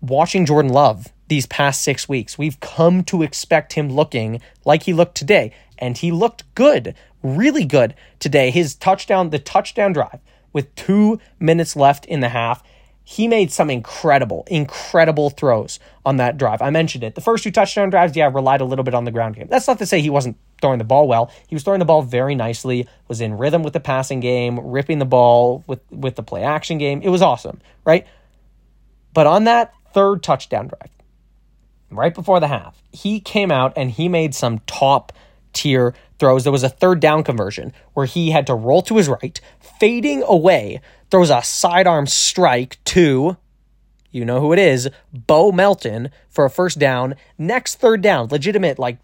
watching 0.00 0.46
Jordan 0.46 0.72
Love 0.72 1.08
these 1.28 1.46
past 1.46 1.82
six 1.82 2.08
weeks. 2.08 2.38
We've 2.38 2.60
come 2.60 3.02
to 3.04 3.22
expect 3.22 3.72
him 3.72 3.90
looking 3.90 4.40
like 4.64 4.84
he 4.84 4.92
looked 4.92 5.16
today. 5.16 5.52
And 5.78 5.98
he 5.98 6.10
looked 6.10 6.42
good, 6.54 6.94
really 7.22 7.64
good 7.64 7.94
today. 8.18 8.50
His 8.50 8.74
touchdown, 8.74 9.30
the 9.30 9.38
touchdown 9.38 9.92
drive 9.92 10.20
with 10.52 10.74
two 10.74 11.20
minutes 11.38 11.76
left 11.76 12.06
in 12.06 12.20
the 12.20 12.30
half, 12.30 12.62
he 13.08 13.28
made 13.28 13.52
some 13.52 13.70
incredible, 13.70 14.42
incredible 14.48 15.30
throws 15.30 15.78
on 16.04 16.16
that 16.16 16.36
drive. 16.36 16.60
I 16.60 16.70
mentioned 16.70 17.04
it. 17.04 17.14
The 17.14 17.20
first 17.20 17.44
two 17.44 17.52
touchdown 17.52 17.88
drives, 17.88 18.16
yeah, 18.16 18.28
relied 18.34 18.60
a 18.60 18.64
little 18.64 18.82
bit 18.82 18.94
on 18.94 19.04
the 19.04 19.12
ground 19.12 19.36
game. 19.36 19.46
That's 19.48 19.68
not 19.68 19.78
to 19.78 19.86
say 19.86 20.00
he 20.00 20.10
wasn't 20.10 20.36
throwing 20.60 20.78
the 20.78 20.84
ball 20.84 21.06
well. 21.06 21.30
He 21.46 21.54
was 21.54 21.62
throwing 21.62 21.78
the 21.78 21.84
ball 21.84 22.02
very 22.02 22.34
nicely, 22.34 22.88
was 23.06 23.20
in 23.20 23.38
rhythm 23.38 23.62
with 23.62 23.74
the 23.74 23.80
passing 23.80 24.18
game, 24.18 24.58
ripping 24.58 24.98
the 24.98 25.04
ball 25.04 25.62
with, 25.68 25.80
with 25.92 26.16
the 26.16 26.24
play 26.24 26.42
action 26.42 26.78
game. 26.78 27.00
It 27.00 27.08
was 27.10 27.22
awesome, 27.22 27.60
right? 27.84 28.04
But 29.14 29.28
on 29.28 29.44
that 29.44 29.72
third 29.94 30.24
touchdown 30.24 30.66
drive, 30.66 30.90
right 31.92 32.12
before 32.12 32.40
the 32.40 32.48
half, 32.48 32.82
he 32.90 33.20
came 33.20 33.52
out 33.52 33.72
and 33.76 33.88
he 33.88 34.08
made 34.08 34.34
some 34.34 34.58
top 34.66 35.12
tier 35.52 35.94
throws. 36.18 36.42
There 36.42 36.52
was 36.52 36.64
a 36.64 36.68
third 36.68 36.98
down 36.98 37.22
conversion 37.22 37.72
where 37.94 38.06
he 38.06 38.32
had 38.32 38.48
to 38.48 38.54
roll 38.54 38.82
to 38.82 38.96
his 38.96 39.08
right, 39.08 39.40
fading 39.78 40.24
away, 40.24 40.80
throws 41.10 41.30
a 41.30 41.42
sidearm 41.42 42.06
strike 42.06 42.82
to, 42.84 43.36
you 44.10 44.24
know 44.24 44.40
who 44.40 44.52
it 44.52 44.58
is, 44.58 44.88
Bo 45.12 45.52
Melton 45.52 46.10
for 46.28 46.44
a 46.44 46.50
first 46.50 46.78
down. 46.78 47.14
Next 47.38 47.76
third 47.76 48.02
down, 48.02 48.28
legitimate, 48.28 48.78
like 48.78 48.98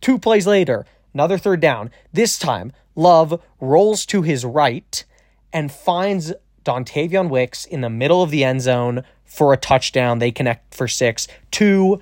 two 0.00 0.18
plays 0.18 0.46
later, 0.46 0.86
another 1.14 1.38
third 1.38 1.60
down. 1.60 1.90
This 2.12 2.38
time, 2.38 2.72
Love 2.94 3.40
rolls 3.60 4.06
to 4.06 4.22
his 4.22 4.44
right 4.44 5.04
and 5.52 5.70
finds 5.70 6.32
Dontayvion 6.64 7.28
Wicks 7.28 7.64
in 7.66 7.82
the 7.82 7.90
middle 7.90 8.22
of 8.22 8.30
the 8.30 8.42
end 8.42 8.62
zone 8.62 9.04
for 9.24 9.52
a 9.52 9.58
touchdown. 9.58 10.18
They 10.18 10.32
connect 10.32 10.74
for 10.74 10.88
six. 10.88 11.28
Two 11.50 12.00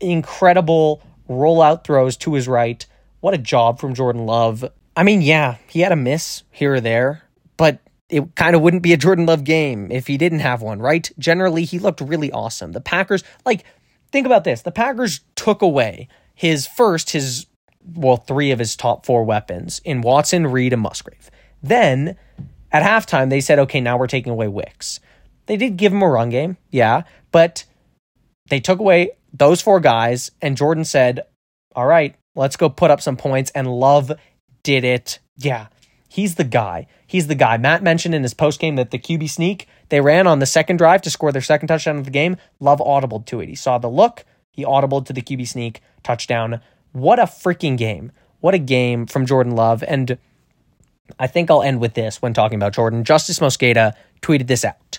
incredible 0.00 1.02
rollout 1.28 1.84
throws 1.84 2.16
to 2.18 2.34
his 2.34 2.48
right. 2.48 2.84
What 3.20 3.34
a 3.34 3.38
job 3.38 3.78
from 3.78 3.94
Jordan 3.94 4.24
Love. 4.24 4.64
I 4.96 5.02
mean, 5.02 5.20
yeah, 5.20 5.58
he 5.68 5.80
had 5.80 5.92
a 5.92 5.96
miss 5.96 6.42
here 6.50 6.74
or 6.74 6.80
there, 6.80 7.22
but 7.56 7.78
it 8.10 8.34
kind 8.34 8.56
of 8.56 8.62
wouldn't 8.62 8.82
be 8.82 8.92
a 8.92 8.96
Jordan 8.96 9.26
Love 9.26 9.44
game 9.44 9.90
if 9.90 10.06
he 10.06 10.18
didn't 10.18 10.40
have 10.40 10.62
one, 10.62 10.80
right? 10.80 11.10
Generally, 11.18 11.64
he 11.64 11.78
looked 11.78 12.00
really 12.00 12.30
awesome. 12.32 12.72
The 12.72 12.80
Packers, 12.80 13.24
like, 13.44 13.64
think 14.12 14.26
about 14.26 14.44
this 14.44 14.62
the 14.62 14.72
Packers 14.72 15.20
took 15.36 15.62
away 15.62 16.08
his 16.34 16.66
first, 16.66 17.10
his, 17.10 17.46
well, 17.94 18.16
three 18.16 18.50
of 18.50 18.58
his 18.58 18.76
top 18.76 19.06
four 19.06 19.24
weapons 19.24 19.80
in 19.84 20.00
Watson, 20.00 20.46
Reed, 20.46 20.72
and 20.72 20.82
Musgrave. 20.82 21.30
Then 21.62 22.16
at 22.72 22.82
halftime, 22.82 23.30
they 23.30 23.40
said, 23.40 23.58
okay, 23.60 23.80
now 23.80 23.96
we're 23.96 24.06
taking 24.06 24.32
away 24.32 24.48
Wicks. 24.48 25.00
They 25.46 25.56
did 25.56 25.76
give 25.76 25.92
him 25.92 26.02
a 26.02 26.08
run 26.08 26.30
game, 26.30 26.56
yeah, 26.70 27.02
but 27.32 27.64
they 28.48 28.60
took 28.60 28.78
away 28.78 29.10
those 29.32 29.60
four 29.60 29.80
guys, 29.80 30.30
and 30.42 30.56
Jordan 30.56 30.84
said, 30.84 31.20
all 31.74 31.86
right, 31.86 32.14
let's 32.34 32.56
go 32.56 32.68
put 32.68 32.90
up 32.90 33.00
some 33.00 33.16
points. 33.16 33.50
And 33.54 33.68
Love 33.68 34.12
did 34.62 34.84
it. 34.84 35.18
Yeah, 35.36 35.68
he's 36.10 36.34
the 36.34 36.44
guy. 36.44 36.86
He's 37.06 37.28
the 37.28 37.34
guy. 37.34 37.56
Matt 37.56 37.82
mentioned 37.82 38.14
in 38.14 38.22
his 38.22 38.34
post 38.34 38.60
game 38.60 38.76
that 38.76 38.90
the 38.90 38.98
QB 38.98 39.30
sneak 39.30 39.66
they 39.88 40.00
ran 40.00 40.26
on 40.26 40.40
the 40.40 40.46
second 40.46 40.76
drive 40.76 41.00
to 41.02 41.10
score 41.10 41.32
their 41.32 41.40
second 41.40 41.68
touchdown 41.68 41.96
of 41.96 42.04
the 42.04 42.10
game. 42.10 42.36
Love 42.58 42.80
audibled 42.80 43.26
to 43.26 43.40
it. 43.40 43.48
He 43.48 43.54
saw 43.54 43.78
the 43.78 43.88
look. 43.88 44.24
He 44.50 44.64
audibled 44.64 45.06
to 45.06 45.12
the 45.12 45.22
QB 45.22 45.48
sneak 45.48 45.80
touchdown. 46.02 46.60
What 46.92 47.18
a 47.18 47.24
freaking 47.24 47.78
game! 47.78 48.12
What 48.40 48.54
a 48.54 48.58
game 48.58 49.06
from 49.06 49.26
Jordan 49.26 49.54
Love. 49.54 49.84
And 49.86 50.18
I 51.18 51.26
think 51.26 51.50
I'll 51.50 51.62
end 51.62 51.80
with 51.80 51.94
this 51.94 52.22
when 52.22 52.34
talking 52.34 52.56
about 52.56 52.72
Jordan. 52.72 53.04
Justis 53.04 53.40
Mosqueda 53.40 53.94
tweeted 54.22 54.46
this 54.46 54.64
out. 54.64 54.98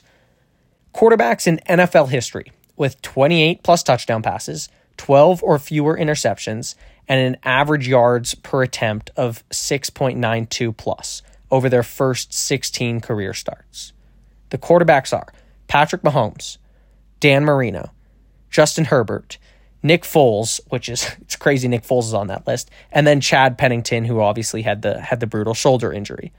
Quarterbacks 0.94 1.48
in 1.48 1.60
NFL 1.68 2.10
history 2.10 2.52
with 2.76 3.02
28 3.02 3.64
plus 3.64 3.84
touchdown 3.84 4.22
passes, 4.22 4.70
12 4.98 5.44
or 5.44 5.58
fewer 5.58 5.98
interceptions, 5.98 6.76
and 7.12 7.36
an 7.36 7.42
average 7.44 7.90
yards 7.90 8.36
per 8.36 8.64
attempt 8.64 9.10
of 9.18 9.44
6.92 9.50 10.78
plus 10.78 11.22
over 11.52 11.68
their 11.68 11.84
first 11.84 12.32
16 12.34 13.02
career 13.02 13.34
starts. 13.34 13.92
The 14.48 14.58
quarterbacks 14.58 15.12
are 15.12 15.34
Patrick 15.68 16.04
Mahomes, 16.04 16.58
Dan 17.20 17.44
Marino, 17.44 17.92
Justin 18.50 18.86
Herbert, 18.86 19.38
Nick 19.84 20.04
Foles, 20.04 20.62
which 20.70 20.88
is 20.88 21.06
it's 21.22 21.36
crazy 21.36 21.68
Nick 21.68 21.84
Foles 21.84 22.06
is 22.06 22.14
on 22.14 22.28
that 22.28 22.48
list, 22.48 22.72
and 22.94 23.06
then 23.06 23.20
Chad 23.20 23.58
Pennington, 23.58 24.06
who 24.06 24.22
obviously 24.22 24.62
had 24.62 24.82
the 24.82 25.02
had 25.02 25.20
the 25.20 25.28
brutal 25.28 25.54
shoulder 25.54 25.92
injury. 25.92 26.32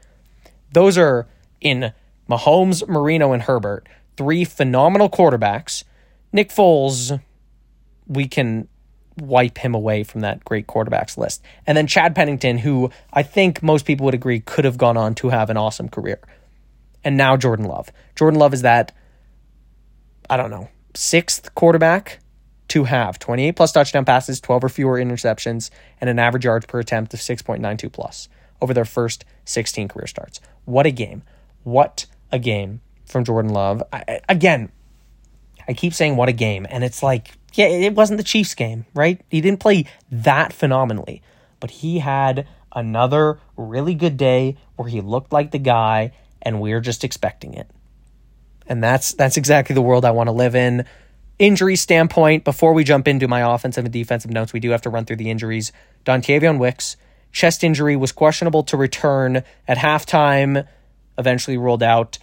Those 0.73 0.97
are 0.97 1.29
in 1.61 1.93
Mahomes, 2.31 2.88
Marino, 2.88 3.35
and 3.35 3.43
Herbert, 3.43 3.87
three 4.17 4.47
phenomenal 4.47 5.11
quarterbacks. 5.11 5.85
Nick 6.33 6.49
Foles, 6.49 7.21
we 8.07 8.26
can 8.26 8.69
wipe 9.19 9.59
him 9.59 9.75
away 9.75 10.02
from 10.02 10.21
that 10.21 10.45
great 10.45 10.66
quarterbacks 10.66 11.16
list. 11.16 11.42
And 11.66 11.76
then 11.76 11.87
Chad 11.87 12.14
Pennington, 12.14 12.59
who 12.59 12.90
I 13.12 13.23
think 13.23 13.62
most 13.62 13.85
people 13.87 14.04
would 14.04 14.14
agree 14.14 14.40
could 14.40 14.64
have 14.64 14.78
gone 14.78 14.97
on 14.97 15.14
to 15.16 15.28
have 15.28 15.50
an 15.50 15.57
awesome 15.57 15.88
career. 15.88 16.21
And 17.04 17.16
now 17.16 17.37
Jordan 17.37 17.66
Love. 17.66 17.90
Jordan 18.16 18.38
Love 18.38 18.54
is 18.54 18.62
that, 18.62 18.92
I 20.31 20.37
don't 20.37 20.50
know, 20.50 20.69
sixth 20.95 21.54
quarterback 21.54 22.21
to 22.69 22.85
have 22.85 23.19
28 23.19 23.52
plus 23.57 23.73
touchdown 23.73 24.04
passes, 24.04 24.40
12 24.40 24.64
or 24.64 24.69
fewer 24.69 24.99
interceptions, 24.99 25.71
and 26.00 26.09
an 26.09 26.19
average 26.19 26.45
yards 26.45 26.64
per 26.64 26.81
attempt 26.81 27.12
of 27.12 27.21
6.92 27.21 27.92
plus 27.92 28.28
over 28.61 28.73
their 28.73 28.85
first 28.85 29.25
16 29.45 29.88
career 29.88 30.07
starts. 30.07 30.40
What 30.64 30.87
a 30.87 30.90
game. 30.90 31.23
What 31.64 32.07
a 32.31 32.38
game 32.38 32.81
from 33.04 33.25
Jordan 33.25 33.52
Love. 33.52 33.83
I, 33.92 34.21
again, 34.28 34.71
I 35.69 35.75
keep 35.75 35.92
saying 35.92 36.16
what 36.16 36.28
a 36.28 36.33
game, 36.33 36.66
and 36.69 36.83
it's 36.83 37.02
like, 37.02 37.33
yeah, 37.55 37.67
it 37.67 37.95
wasn't 37.95 38.19
the 38.19 38.25
Chiefs 38.25 38.55
game, 38.55 38.87
right? 38.95 39.21
He 39.29 39.41
didn't 39.41 39.61
play 39.61 39.87
that 40.11 40.53
phenomenally, 40.53 41.23
but 41.61 41.71
he 41.71 41.99
had 41.99 42.47
another 42.75 43.39
really 43.57 43.95
good 43.95 44.17
day 44.17 44.57
where 44.77 44.89
he 44.89 45.01
looked 45.01 45.33
like 45.33 45.51
the 45.51 45.59
guy, 45.59 46.13
and 46.41 46.61
we 46.61 46.71
we're 46.71 46.81
just 46.81 47.05
expecting 47.05 47.55
it. 47.55 47.69
And 48.67 48.83
that's 48.83 49.13
that's 49.15 49.37
exactly 49.37 49.75
the 49.75 49.83
world 49.83 50.05
I 50.05 50.13
want 50.13 50.29
to 50.29 50.33
live 50.33 50.55
in 50.55 50.87
injury 51.43 51.77
standpoint, 51.77 52.45
before 52.45 52.73
we 52.73 52.85
jump 52.85 53.09
into 53.09 53.27
my 53.27 53.41
offensive 53.55 53.85
and 53.85 53.93
defensive 53.93 54.31
notes, 54.31 54.53
we 54.53 54.61
do 54.61 54.71
have 54.71 54.83
to 54.83 54.91
run 54.91 55.05
through 55.05 55.17
the 55.17 55.31
injuries. 55.31 55.73
Dontayvion 56.05 56.59
Wicks, 56.59 56.97
chest 57.33 57.65
injury, 57.65 57.97
was 57.97 58.13
questionable 58.13 58.63
to 58.65 58.77
return 58.77 59.43
at 59.67 59.79
halftime, 59.79 60.67
eventually 61.19 61.57
ruled 61.57 61.83
out. 61.83 62.19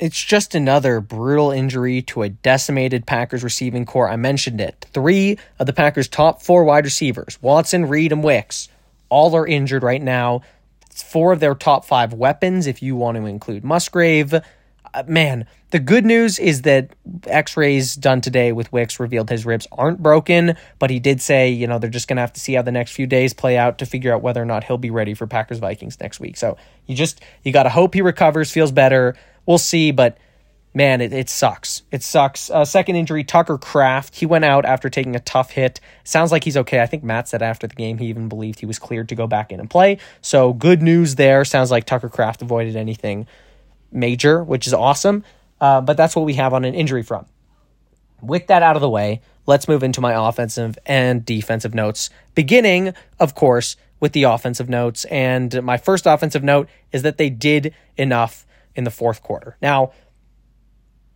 It's 0.00 0.22
just 0.22 0.54
another 0.54 1.00
brutal 1.00 1.52
injury 1.52 2.02
to 2.02 2.22
a 2.22 2.28
decimated 2.28 3.06
Packers 3.06 3.44
receiving 3.44 3.86
corps. 3.86 4.08
I 4.08 4.16
mentioned 4.16 4.60
it. 4.60 4.86
Three 4.92 5.38
of 5.58 5.66
the 5.66 5.72
Packers' 5.72 6.08
top 6.08 6.42
four 6.42 6.64
wide 6.64 6.84
receivers, 6.84 7.38
Watson, 7.40 7.86
Reed, 7.86 8.10
and 8.10 8.22
Wicks, 8.22 8.68
all 9.08 9.36
are 9.36 9.46
injured 9.46 9.84
right 9.84 10.02
now. 10.02 10.42
It's 10.90 11.02
four 11.02 11.32
of 11.32 11.40
their 11.40 11.54
top 11.54 11.84
five 11.84 12.12
weapons, 12.12 12.66
if 12.66 12.82
you 12.82 12.96
want 12.96 13.16
to 13.16 13.26
include 13.26 13.62
Musgrave. 13.62 14.34
Uh, 14.34 15.02
man, 15.06 15.46
the 15.70 15.80
good 15.80 16.04
news 16.04 16.38
is 16.38 16.62
that 16.62 16.90
x 17.26 17.56
rays 17.56 17.96
done 17.96 18.20
today 18.20 18.52
with 18.52 18.72
Wicks 18.72 19.00
revealed 19.00 19.28
his 19.28 19.44
ribs 19.44 19.66
aren't 19.72 20.00
broken, 20.02 20.56
but 20.78 20.90
he 20.90 21.00
did 21.00 21.20
say, 21.20 21.50
you 21.50 21.66
know, 21.66 21.78
they're 21.78 21.90
just 21.90 22.06
going 22.06 22.16
to 22.16 22.20
have 22.20 22.32
to 22.34 22.40
see 22.40 22.54
how 22.54 22.62
the 22.62 22.70
next 22.70 22.92
few 22.92 23.06
days 23.06 23.34
play 23.34 23.58
out 23.58 23.78
to 23.78 23.86
figure 23.86 24.14
out 24.14 24.22
whether 24.22 24.40
or 24.40 24.44
not 24.44 24.64
he'll 24.64 24.78
be 24.78 24.90
ready 24.90 25.14
for 25.14 25.26
Packers 25.26 25.58
Vikings 25.58 25.98
next 26.00 26.20
week. 26.20 26.36
So 26.36 26.56
you 26.86 26.94
just, 26.94 27.20
you 27.42 27.52
got 27.52 27.64
to 27.64 27.70
hope 27.70 27.94
he 27.94 28.02
recovers, 28.02 28.52
feels 28.52 28.70
better. 28.70 29.16
We'll 29.46 29.58
see, 29.58 29.90
but 29.90 30.18
man, 30.74 31.00
it, 31.00 31.12
it 31.12 31.30
sucks. 31.30 31.82
It 31.90 32.02
sucks. 32.02 32.50
Uh, 32.50 32.64
second 32.64 32.96
injury, 32.96 33.24
Tucker 33.24 33.56
Kraft. 33.56 34.16
He 34.16 34.26
went 34.26 34.44
out 34.44 34.64
after 34.64 34.90
taking 34.90 35.14
a 35.14 35.20
tough 35.20 35.50
hit. 35.50 35.80
Sounds 36.02 36.32
like 36.32 36.44
he's 36.44 36.56
okay. 36.56 36.80
I 36.80 36.86
think 36.86 37.04
Matt 37.04 37.28
said 37.28 37.42
after 37.42 37.66
the 37.66 37.74
game 37.74 37.98
he 37.98 38.06
even 38.06 38.28
believed 38.28 38.60
he 38.60 38.66
was 38.66 38.78
cleared 38.78 39.08
to 39.10 39.14
go 39.14 39.26
back 39.26 39.52
in 39.52 39.60
and 39.60 39.70
play. 39.70 39.98
So 40.20 40.52
good 40.52 40.82
news 40.82 41.14
there. 41.14 41.44
Sounds 41.44 41.70
like 41.70 41.84
Tucker 41.84 42.08
Kraft 42.08 42.42
avoided 42.42 42.76
anything 42.76 43.26
major, 43.92 44.42
which 44.42 44.66
is 44.66 44.74
awesome. 44.74 45.24
Uh, 45.60 45.80
but 45.80 45.96
that's 45.96 46.16
what 46.16 46.24
we 46.24 46.34
have 46.34 46.52
on 46.52 46.64
an 46.64 46.74
injury 46.74 47.02
front. 47.02 47.26
With 48.20 48.48
that 48.48 48.62
out 48.62 48.74
of 48.76 48.82
the 48.82 48.90
way, 48.90 49.20
let's 49.46 49.68
move 49.68 49.82
into 49.82 50.00
my 50.00 50.28
offensive 50.28 50.78
and 50.86 51.24
defensive 51.24 51.74
notes. 51.74 52.10
Beginning, 52.34 52.94
of 53.20 53.34
course, 53.34 53.76
with 54.00 54.12
the 54.12 54.24
offensive 54.24 54.68
notes. 54.68 55.04
And 55.06 55.62
my 55.62 55.76
first 55.76 56.06
offensive 56.06 56.42
note 56.42 56.68
is 56.92 57.02
that 57.02 57.16
they 57.16 57.30
did 57.30 57.74
enough 57.96 58.46
in 58.74 58.84
the 58.84 58.90
fourth 58.90 59.22
quarter. 59.22 59.56
Now, 59.62 59.92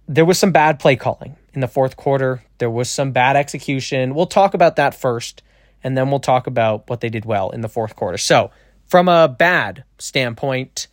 there 0.07 0.25
was 0.25 0.39
some 0.39 0.53
bad 0.53 0.79
play 0.79 0.97
calling 0.97 1.37
in 1.53 1.61
the 1.61 1.69
fourth 1.69 1.97
quarter. 1.97 2.43
There 2.59 2.71
was 2.71 2.91
some 2.91 3.13
bad 3.13 3.37
execution. 3.37 4.15
We'll 4.15 4.27
talk 4.27 4.55
about 4.55 4.77
that 4.77 4.95
first, 4.95 5.43
and 5.83 5.97
then 5.97 6.11
we'll 6.11 6.21
talk 6.21 6.47
about 6.47 6.89
what 6.89 7.01
they 7.01 7.09
did 7.09 7.25
well 7.25 7.51
in 7.51 7.61
the 7.61 7.69
fourth 7.69 7.95
quarter. 7.97 8.19
So, 8.19 8.51
from 8.87 9.09
a 9.09 9.29
bad 9.29 9.85
standpoint, 9.99 10.87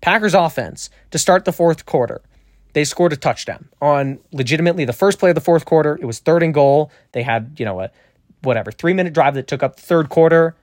Packers 0.00 0.34
offense 0.34 0.90
to 1.10 1.18
start 1.18 1.44
the 1.44 1.52
fourth 1.52 1.86
quarter 1.86 2.22
they 2.76 2.84
scored 2.84 3.14
a 3.14 3.16
touchdown 3.16 3.70
on 3.80 4.18
legitimately 4.32 4.84
the 4.84 4.92
first 4.92 5.18
play 5.18 5.30
of 5.30 5.34
the 5.34 5.40
fourth 5.40 5.64
quarter. 5.64 5.98
It 5.98 6.04
was 6.04 6.18
third 6.18 6.42
and 6.42 6.52
goal. 6.52 6.92
They 7.12 7.22
had, 7.22 7.56
you 7.58 7.64
know, 7.64 7.80
a 7.80 7.90
whatever, 8.42 8.70
three 8.70 8.92
minute 8.92 9.14
drive 9.14 9.32
that 9.36 9.46
took 9.46 9.62
up 9.62 9.76
the 9.76 9.82
third 9.82 10.10
quarter. 10.10 10.54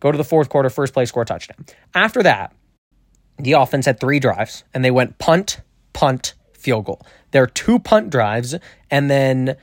Go 0.00 0.10
to 0.10 0.16
the 0.16 0.24
fourth 0.24 0.48
quarter, 0.48 0.70
first 0.70 0.94
play, 0.94 1.04
score 1.04 1.26
touchdown. 1.26 1.66
After 1.94 2.22
that, 2.22 2.54
the 3.40 3.52
offense 3.52 3.86
had 3.86 4.00
three 4.00 4.18
drives 4.18 4.64
and 4.72 4.84
they 4.84 4.90
went 4.90 5.18
punt, 5.18 5.60
punt, 5.92 6.34
field 6.52 6.84
goal. 6.84 7.04
There 7.30 7.42
are 7.42 7.48
two 7.48 7.78
punt 7.78 8.10
drives, 8.10 8.56
and 8.90 9.10
then, 9.10 9.56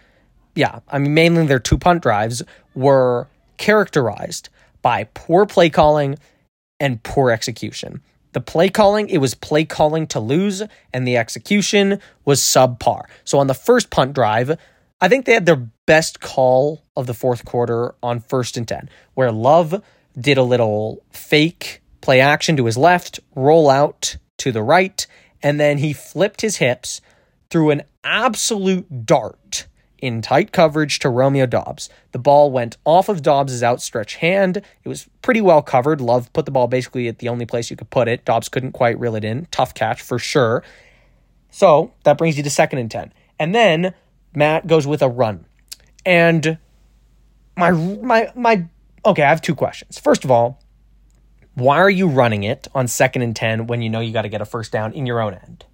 yeah, 0.56 0.80
I 0.90 1.00
mean, 1.00 1.14
mainly 1.14 1.46
their 1.46 1.60
two 1.60 1.78
punt 1.78 2.02
drives 2.02 2.44
were 2.76 3.28
characterized 3.58 4.50
by 4.82 5.06
poor 5.14 5.46
play 5.46 5.70
calling 5.70 6.18
and 6.80 7.02
poor 7.04 7.32
execution. 7.32 8.02
The 8.34 8.42
play 8.42 8.70
calling, 8.70 9.10
it 9.10 9.18
was 9.18 9.34
play 9.34 9.66
calling 9.66 10.08
to 10.08 10.20
lose, 10.20 10.64
and 10.94 11.08
the 11.08 11.18
execution 11.18 12.00
was 12.24 12.40
subpar. 12.40 13.06
So 13.24 13.40
on 13.40 13.48
the 13.48 13.54
first 13.54 13.90
punt 13.90 14.14
drive, 14.14 14.58
I 15.02 15.08
think 15.08 15.26
they 15.26 15.34
had 15.34 15.46
their 15.46 15.68
best 15.86 16.20
call 16.20 16.84
of 16.96 17.08
the 17.08 17.14
fourth 17.14 17.46
quarter 17.46 17.96
on 18.04 18.20
first 18.20 18.58
and 18.58 18.68
10, 18.68 18.90
where 19.14 19.32
Love 19.32 19.82
did 20.20 20.38
a 20.38 20.44
little 20.44 21.04
fake 21.12 21.82
play 22.02 22.20
action 22.20 22.58
to 22.58 22.66
his 22.66 22.78
left, 22.78 23.20
roll 23.36 23.70
out 23.70 24.18
to 24.38 24.52
the 24.52 24.64
right, 24.64 25.06
and 25.42 25.60
then 25.60 25.80
he 25.80 25.94
flipped 25.94 26.42
his 26.42 26.58
hips 26.58 27.02
through 27.50 27.72
an 27.72 27.84
absolute 28.04 29.06
dart 29.06 29.68
in 30.00 30.22
tight 30.22 30.52
coverage 30.52 31.00
to 31.00 31.10
Romeo 31.10 31.46
Doubs. 31.46 31.90
The 32.12 32.20
ball 32.20 32.52
went 32.52 32.78
off 32.86 33.10
of 33.10 33.22
Doubs' 33.22 33.64
outstretched 33.64 34.18
hand. 34.18 34.58
It 34.58 34.90
was 34.90 35.10
pretty 35.22 35.42
well 35.42 35.62
covered. 35.62 36.02
Love 36.02 36.32
put 36.34 36.46
the 36.46 36.52
ball 36.52 36.68
basically 36.68 37.08
at 37.08 37.20
the 37.20 37.30
only 37.30 37.46
place 37.46 37.70
you 37.70 37.78
could 37.78 37.90
put 37.90 38.08
it. 38.08 38.26
Dobbs 38.26 38.50
couldn't 38.50 38.74
quite 38.74 39.00
reel 39.00 39.16
it 39.16 39.26
in. 39.26 39.48
Tough 39.52 39.74
catch 39.74 40.02
for 40.02 40.20
sure. 40.20 40.64
So 41.50 41.94
that 42.04 42.18
brings 42.18 42.38
you 42.38 42.44
to 42.44 42.50
second 42.50 42.80
and 42.80 42.92
10. 42.92 43.14
And 43.40 43.56
then 43.56 43.94
Matt 44.36 44.68
goes 44.68 44.86
with 44.86 45.02
a 45.02 45.10
run. 45.10 45.46
And 46.06 46.58
my 47.56 47.72
my 47.72 48.32
my 48.36 48.66
okay, 49.06 49.24
I 49.24 49.30
have 49.30 49.42
two 49.42 49.56
questions. 49.56 49.98
First 49.98 50.24
of 50.24 50.32
all, 50.32 50.62
why 51.58 51.80
are 51.80 51.90
you 51.90 52.08
running 52.08 52.44
it 52.44 52.68
on 52.76 52.88
second 52.88 53.24
and 53.24 53.36
10 53.36 53.66
when 53.66 53.82
you 53.82 53.90
know 53.90 54.00
you 54.00 54.14
got 54.14 54.22
to 54.22 54.30
get 54.30 54.42
a 54.42 54.46
first 54.46 54.72
down 54.72 54.94
in 54.94 55.08
your 55.08 55.20
own 55.20 55.34
end? 55.34 55.66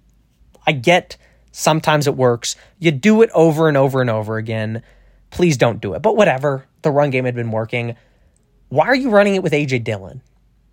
I 0.66 0.72
get 0.72 1.18
sometimes 1.52 2.06
it 2.06 2.16
works. 2.16 2.56
You 2.78 2.90
do 2.90 3.20
it 3.20 3.28
over 3.34 3.68
and 3.68 3.76
over 3.76 4.00
and 4.00 4.08
over 4.08 4.38
again. 4.38 4.82
Please 5.28 5.58
don't 5.58 5.82
do 5.82 5.92
it. 5.92 6.00
But 6.00 6.16
whatever. 6.16 6.64
The 6.80 6.90
run 6.90 7.10
game 7.10 7.26
had 7.26 7.34
been 7.34 7.50
working. 7.50 7.96
Why 8.70 8.86
are 8.86 8.94
you 8.94 9.10
running 9.10 9.34
it 9.34 9.42
with 9.42 9.52
AJ 9.52 9.84
Dillon? 9.84 10.22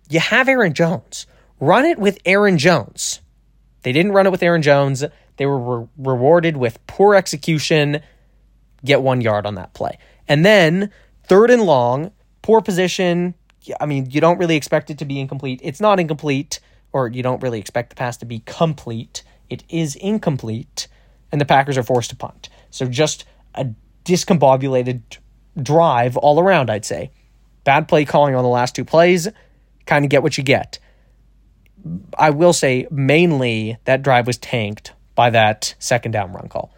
You 0.08 0.18
have 0.18 0.48
Aaron 0.48 0.72
Jones. 0.72 1.26
Run 1.60 1.84
it 1.84 1.98
with 1.98 2.18
Aaron 2.24 2.56
Jones. 2.56 3.20
They 3.82 3.92
didn't 3.92 4.12
run 4.12 4.26
it 4.26 4.30
with 4.32 4.42
Aaron 4.42 4.62
Jones. 4.62 5.04
They 5.36 5.44
were 5.44 5.80
re- 5.80 5.88
rewarded 5.98 6.56
with 6.56 6.86
poor 6.86 7.14
execution. 7.14 8.00
Get 8.82 9.02
one 9.02 9.20
yard 9.20 9.44
on 9.44 9.56
that 9.56 9.74
play. 9.74 9.98
And 10.26 10.42
then 10.42 10.90
third 11.24 11.50
and 11.50 11.64
long, 11.64 12.12
poor 12.40 12.62
position, 12.62 13.34
I 13.80 13.86
mean, 13.86 14.10
you 14.10 14.20
don't 14.20 14.38
really 14.38 14.56
expect 14.56 14.90
it 14.90 14.98
to 14.98 15.04
be 15.04 15.20
incomplete. 15.20 15.60
It's 15.62 15.80
not 15.80 16.00
incomplete, 16.00 16.60
or 16.92 17.08
you 17.08 17.22
don't 17.22 17.42
really 17.42 17.58
expect 17.58 17.90
the 17.90 17.96
pass 17.96 18.16
to 18.18 18.26
be 18.26 18.40
complete. 18.40 19.22
It 19.48 19.64
is 19.68 19.96
incomplete, 19.96 20.88
and 21.30 21.40
the 21.40 21.44
Packers 21.44 21.78
are 21.78 21.82
forced 21.82 22.10
to 22.10 22.16
punt. 22.16 22.48
So 22.70 22.86
just 22.86 23.24
a 23.54 23.66
discombobulated 24.04 25.02
drive 25.60 26.16
all 26.16 26.40
around, 26.40 26.70
I'd 26.70 26.84
say. 26.84 27.10
Bad 27.64 27.86
play 27.88 28.04
calling 28.04 28.34
on 28.34 28.42
the 28.42 28.48
last 28.48 28.74
two 28.74 28.84
plays, 28.84 29.28
kind 29.86 30.04
of 30.04 30.10
get 30.10 30.22
what 30.22 30.36
you 30.36 30.44
get. 30.44 30.78
I 32.18 32.30
will 32.30 32.52
say, 32.52 32.86
mainly, 32.90 33.78
that 33.84 34.02
drive 34.02 34.26
was 34.26 34.38
tanked 34.38 34.92
by 35.14 35.30
that 35.30 35.74
second 35.78 36.12
down 36.12 36.32
run 36.32 36.48
call. 36.48 36.74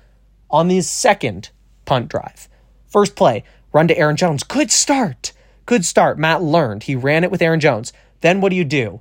On 0.51 0.69
the 0.69 0.81
second 0.81 1.51
punt 1.85 2.09
drive, 2.09 2.49
first 2.87 3.17
play, 3.17 3.45
run 3.73 3.89
to 3.89 3.99
Aaron 3.99 4.17
Jones. 4.17 4.43
Good 4.43 4.71
start. 4.71 5.33
Good 5.67 5.85
start. 5.85 6.19
Matt 6.19 6.43
learned. 6.43 6.85
He 6.85 6.95
ran 6.95 7.25
it 7.25 7.31
with 7.31 7.43
Aaron 7.43 7.61
Jones. 7.61 7.93
Then 8.21 8.41
what 8.41 8.51
do 8.51 8.57
you 8.57 8.65
do? 8.65 9.01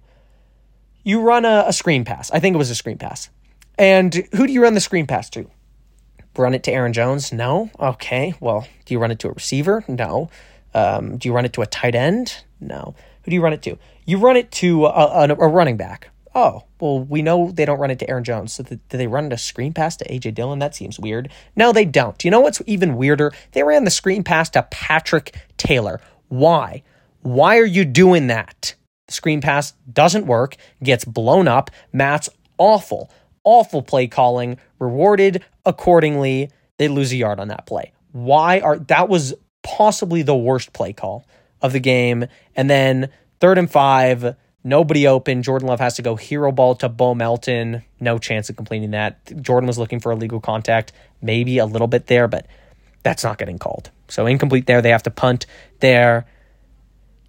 You 1.04 1.22
run 1.22 1.46
a, 1.46 1.66
a 1.68 1.74
screen 1.74 2.06
pass. 2.06 2.32
I 2.32 2.40
think 2.40 2.54
it 2.54 2.58
was 2.58 2.70
a 2.70 2.76
screen 2.76 2.98
pass. 2.98 3.30
And 3.78 4.14
who 4.36 4.48
do 4.48 4.54
you 4.54 4.62
run 4.62 4.74
the 4.74 4.80
screen 4.80 5.08
pass 5.08 5.30
to? 5.32 5.50
Run 6.38 6.54
it 6.54 6.64
to 6.64 6.72
Aaron 6.72 6.94
Jones? 6.94 7.32
No. 7.32 7.70
Okay. 7.80 8.34
Well, 8.40 8.68
do 8.86 8.94
you 8.94 9.00
run 9.00 9.12
it 9.12 9.20
to 9.20 9.30
a 9.30 9.32
receiver? 9.32 9.84
No. 9.88 10.30
Um, 10.74 11.18
do 11.18 11.28
you 11.28 11.34
run 11.34 11.46
it 11.46 11.54
to 11.54 11.62
a 11.62 11.68
tight 11.68 11.96
end? 11.96 12.44
No. 12.60 12.96
Who 13.24 13.32
do 13.32 13.36
you 13.36 13.44
run 13.44 13.54
it 13.54 13.62
to? 13.64 13.78
You 14.06 14.18
run 14.18 14.38
it 14.38 14.52
to 14.54 14.86
a, 14.86 14.90
a, 14.90 15.30
a 15.30 15.48
running 15.48 15.78
back. 15.78 16.10
Oh, 16.36 16.64
well, 16.80 17.00
we 17.00 17.22
know 17.22 17.52
they 17.52 17.66
don't 17.66 17.80
run 17.80 17.92
it 17.92 18.00
to 18.00 18.10
Aaron 18.10 18.24
Jones. 18.24 18.54
So 18.54 18.64
do 18.64 18.80
they 18.90 19.06
run 19.06 19.32
a 19.32 19.38
screen 19.38 19.74
pass 19.74 19.96
to 19.98 20.06
AJ 20.06 20.34
Dillon? 20.34 20.60
That 20.60 20.74
seems 20.74 21.00
weird. 21.00 21.30
No, 21.56 21.72
they 21.72 21.86
don't. 21.86 22.24
You 22.26 22.32
know 22.32 22.40
what's 22.40 22.62
even 22.66 22.96
weirder? 22.96 23.32
They 23.52 23.62
ran 23.64 23.84
the 23.84 23.92
screen 23.92 24.24
pass 24.24 24.50
to 24.52 24.64
Patrick 24.64 25.36
Taylor. 25.58 26.02
Why? 26.34 26.84
Why 27.22 27.60
are 27.60 27.66
you 27.66 27.86
doing 27.86 28.28
that? 28.28 28.76
The 29.08 29.14
screen 29.14 29.40
pass 29.40 29.74
doesn't 29.92 30.26
work, 30.26 30.56
gets 30.82 31.06
blown 31.06 31.48
up. 31.48 31.70
Matt's 31.92 32.30
awful, 32.58 33.12
awful 33.44 33.84
play 33.84 34.08
calling, 34.08 34.58
rewarded 34.80 35.44
accordingly. 35.66 36.50
They 36.78 36.88
lose 36.88 37.12
a 37.12 37.18
yard 37.18 37.40
on 37.40 37.50
that 37.50 37.68
play. 37.68 37.94
Why 38.14 38.60
are 38.62 38.80
that 38.80 39.10
was 39.10 39.36
possibly 39.62 40.24
the 40.24 40.36
worst 40.36 40.74
play 40.74 40.92
call 40.92 41.26
of 41.62 41.72
the 41.72 41.80
game. 41.80 42.26
And 42.56 42.70
then 42.70 43.10
third 43.40 43.58
and 43.58 43.72
five, 43.72 44.36
nobody 44.64 45.08
open. 45.08 45.42
Jordan 45.42 45.68
Love 45.68 45.80
has 45.80 45.96
to 45.96 46.02
go 46.02 46.16
hero 46.16 46.52
ball 46.52 46.76
to 46.76 46.90
Bo 46.90 47.16
Melton. 47.16 47.84
No 48.00 48.18
chance 48.20 48.50
of 48.50 48.58
completing 48.58 48.92
that. 48.92 49.42
Jordan 49.42 49.68
was 49.68 49.80
looking 49.80 50.00
for 50.00 50.12
a 50.12 50.16
legal 50.16 50.42
contact, 50.42 50.92
maybe 51.22 51.58
a 51.58 51.66
little 51.66 51.88
bit 51.88 52.08
there, 52.08 52.28
but 52.28 52.46
that's 53.04 53.24
not 53.24 53.38
getting 53.38 53.60
called. 53.60 53.92
So 54.08 54.26
incomplete 54.26 54.66
there. 54.66 54.82
They 54.82 54.90
have 54.90 55.04
to 55.04 55.12
punt 55.12 55.46
there. 55.80 56.26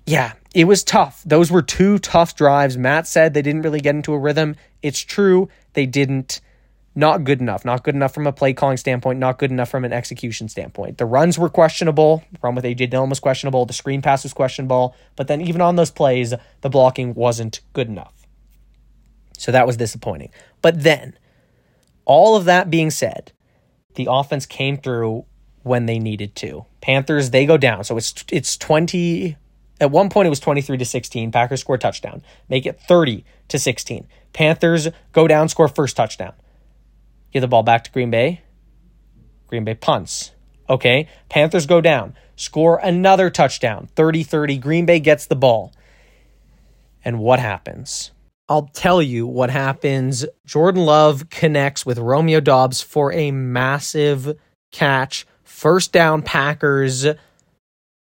Yeah, 0.06 0.32
it 0.54 0.64
was 0.64 0.84
tough. 0.84 1.22
Those 1.24 1.50
were 1.50 1.62
two 1.62 1.98
tough 1.98 2.36
drives. 2.36 2.78
Matt 2.78 3.06
said 3.06 3.34
they 3.34 3.42
didn't 3.42 3.62
really 3.62 3.80
get 3.80 3.94
into 3.94 4.12
a 4.12 4.18
rhythm. 4.18 4.56
It's 4.82 5.00
true. 5.00 5.48
They 5.72 5.86
didn't. 5.86 6.40
Not 6.96 7.24
good 7.24 7.40
enough. 7.40 7.64
Not 7.64 7.82
good 7.82 7.96
enough 7.96 8.14
from 8.14 8.28
a 8.28 8.32
play 8.32 8.52
calling 8.52 8.76
standpoint. 8.76 9.18
Not 9.18 9.38
good 9.38 9.50
enough 9.50 9.68
from 9.68 9.84
an 9.84 9.92
execution 9.92 10.48
standpoint. 10.48 10.98
The 10.98 11.06
runs 11.06 11.36
were 11.36 11.48
questionable. 11.48 12.22
Run 12.40 12.54
with 12.54 12.64
AJ 12.64 12.90
Dillon 12.90 13.10
was 13.10 13.18
questionable. 13.18 13.66
The 13.66 13.72
screen 13.72 14.00
pass 14.00 14.22
was 14.22 14.32
questionable. 14.32 14.94
But 15.16 15.26
then 15.26 15.40
even 15.40 15.60
on 15.60 15.74
those 15.74 15.90
plays, 15.90 16.32
the 16.60 16.70
blocking 16.70 17.14
wasn't 17.14 17.62
good 17.72 17.88
enough. 17.88 18.28
So 19.36 19.50
that 19.50 19.66
was 19.66 19.76
disappointing. 19.76 20.30
But 20.62 20.84
then, 20.84 21.18
all 22.04 22.36
of 22.36 22.44
that 22.44 22.70
being 22.70 22.90
said, 22.90 23.32
the 23.96 24.06
offense 24.08 24.46
came 24.46 24.76
through 24.76 25.24
when 25.64 25.86
they 25.86 25.98
needed 25.98 26.36
to. 26.36 26.64
Panthers, 26.80 27.30
they 27.30 27.44
go 27.44 27.56
down. 27.56 27.82
So 27.82 27.96
it's 27.96 28.14
it's 28.30 28.56
20 28.56 29.36
at 29.80 29.90
one 29.90 30.08
point 30.08 30.26
it 30.26 30.30
was 30.30 30.40
23 30.40 30.78
to 30.78 30.84
16. 30.84 31.32
Packers 31.32 31.60
score 31.60 31.78
touchdown. 31.78 32.22
Make 32.48 32.66
it 32.66 32.80
30 32.80 33.24
to 33.48 33.58
16. 33.58 34.06
Panthers 34.32 34.88
go 35.12 35.26
down, 35.26 35.48
score 35.48 35.68
first 35.68 35.96
touchdown. 35.96 36.32
Give 37.32 37.40
the 37.40 37.48
ball 37.48 37.64
back 37.64 37.84
to 37.84 37.90
Green 37.90 38.10
Bay. 38.10 38.42
Green 39.48 39.64
Bay 39.64 39.74
punts. 39.74 40.30
Okay. 40.68 41.08
Panthers 41.28 41.66
go 41.66 41.80
down, 41.80 42.14
score 42.36 42.78
another 42.78 43.30
touchdown. 43.30 43.88
30-30. 43.96 44.60
Green 44.60 44.86
Bay 44.86 45.00
gets 45.00 45.26
the 45.26 45.36
ball. 45.36 45.72
And 47.04 47.18
what 47.18 47.40
happens? 47.40 48.12
I'll 48.48 48.68
tell 48.72 49.02
you 49.02 49.26
what 49.26 49.50
happens. 49.50 50.24
Jordan 50.46 50.84
Love 50.84 51.28
connects 51.30 51.84
with 51.84 51.98
Romeo 51.98 52.40
Doubs 52.40 52.80
for 52.80 53.12
a 53.12 53.30
massive 53.30 54.38
catch 54.70 55.26
First 55.54 55.92
down, 55.92 56.22
Packers. 56.22 57.06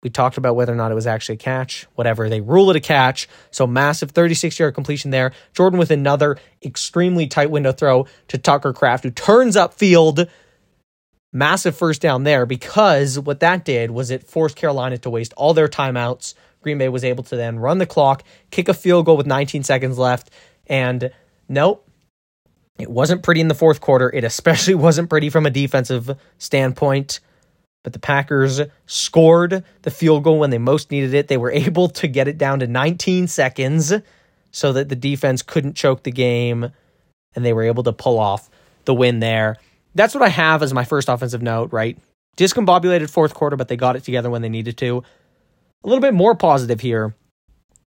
We 0.04 0.08
talked 0.08 0.36
about 0.36 0.54
whether 0.54 0.72
or 0.72 0.76
not 0.76 0.92
it 0.92 0.94
was 0.94 1.08
actually 1.08 1.34
a 1.34 1.38
catch, 1.38 1.88
whatever. 1.96 2.28
They 2.28 2.40
rule 2.40 2.70
it 2.70 2.76
a 2.76 2.80
catch. 2.80 3.28
So 3.50 3.66
massive 3.66 4.12
36 4.12 4.56
yard 4.60 4.72
completion 4.72 5.10
there. 5.10 5.32
Jordan 5.52 5.76
with 5.76 5.90
another 5.90 6.38
extremely 6.64 7.26
tight 7.26 7.50
window 7.50 7.72
throw 7.72 8.06
to 8.28 8.38
Tucker 8.38 8.72
Kraft, 8.72 9.02
who 9.02 9.10
turns 9.10 9.56
up 9.56 9.74
field. 9.74 10.28
Massive 11.32 11.76
first 11.76 12.00
down 12.00 12.22
there 12.22 12.46
because 12.46 13.18
what 13.18 13.40
that 13.40 13.64
did 13.64 13.90
was 13.90 14.12
it 14.12 14.28
forced 14.28 14.54
Carolina 14.54 14.96
to 14.98 15.10
waste 15.10 15.34
all 15.36 15.52
their 15.52 15.68
timeouts. 15.68 16.34
Green 16.62 16.78
Bay 16.78 16.88
was 16.88 17.02
able 17.02 17.24
to 17.24 17.36
then 17.36 17.58
run 17.58 17.78
the 17.78 17.84
clock, 17.84 18.22
kick 18.52 18.68
a 18.68 18.74
field 18.74 19.06
goal 19.06 19.16
with 19.16 19.26
19 19.26 19.64
seconds 19.64 19.98
left. 19.98 20.30
And 20.68 21.10
nope, 21.48 21.84
it 22.78 22.88
wasn't 22.88 23.24
pretty 23.24 23.40
in 23.40 23.48
the 23.48 23.54
fourth 23.56 23.80
quarter. 23.80 24.08
It 24.08 24.22
especially 24.22 24.74
wasn't 24.76 25.10
pretty 25.10 25.30
from 25.30 25.46
a 25.46 25.50
defensive 25.50 26.16
standpoint 26.38 27.18
but 27.82 27.92
the 27.92 27.98
Packers 27.98 28.60
scored 28.86 29.64
the 29.82 29.90
field 29.90 30.24
goal 30.24 30.38
when 30.38 30.50
they 30.50 30.58
most 30.58 30.90
needed 30.90 31.14
it. 31.14 31.28
They 31.28 31.36
were 31.36 31.50
able 31.52 31.88
to 31.88 32.06
get 32.06 32.28
it 32.28 32.38
down 32.38 32.60
to 32.60 32.66
19 32.66 33.28
seconds 33.28 33.92
so 34.50 34.72
that 34.72 34.88
the 34.88 34.96
defense 34.96 35.42
couldn't 35.42 35.76
choke 35.76 36.02
the 36.02 36.10
game 36.10 36.70
and 37.34 37.44
they 37.44 37.52
were 37.52 37.62
able 37.62 37.84
to 37.84 37.92
pull 37.92 38.18
off 38.18 38.50
the 38.84 38.94
win 38.94 39.20
there. 39.20 39.56
That's 39.94 40.14
what 40.14 40.22
I 40.22 40.28
have 40.28 40.62
as 40.62 40.74
my 40.74 40.84
first 40.84 41.08
offensive 41.08 41.42
note, 41.42 41.72
right? 41.72 41.98
Discombobulated 42.36 43.10
fourth 43.10 43.34
quarter, 43.34 43.56
but 43.56 43.68
they 43.68 43.76
got 43.76 43.96
it 43.96 44.04
together 44.04 44.30
when 44.30 44.42
they 44.42 44.48
needed 44.48 44.76
to. 44.78 45.02
A 45.84 45.88
little 45.88 46.00
bit 46.00 46.14
more 46.14 46.34
positive 46.34 46.80
here. 46.80 47.14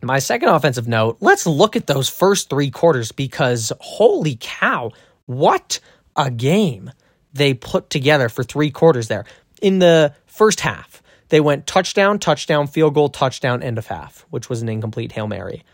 My 0.02 0.18
second 0.18 0.48
offensive 0.48 0.88
note, 0.88 1.18
let's 1.20 1.46
look 1.46 1.76
at 1.76 1.86
those 1.86 2.08
first 2.08 2.50
three 2.50 2.70
quarters 2.70 3.12
because 3.12 3.72
holy 3.80 4.36
cow, 4.40 4.90
what 5.26 5.78
a 6.16 6.30
game 6.30 6.90
they 7.32 7.54
put 7.54 7.88
together 7.88 8.28
for 8.28 8.42
three 8.42 8.70
quarters 8.70 9.08
there 9.08 9.24
in 9.62 9.78
the 9.78 10.14
first 10.26 10.60
half, 10.60 11.02
they 11.30 11.40
went 11.40 11.66
touchdown, 11.66 12.18
touchdown, 12.18 12.66
field 12.66 12.92
goal, 12.92 13.08
touchdown, 13.08 13.62
end 13.62 13.78
of 13.78 13.86
half, 13.86 14.26
which 14.28 14.50
was 14.50 14.60
an 14.60 14.68
incomplete 14.68 15.12
Hail 15.12 15.26
Mary. 15.26 15.64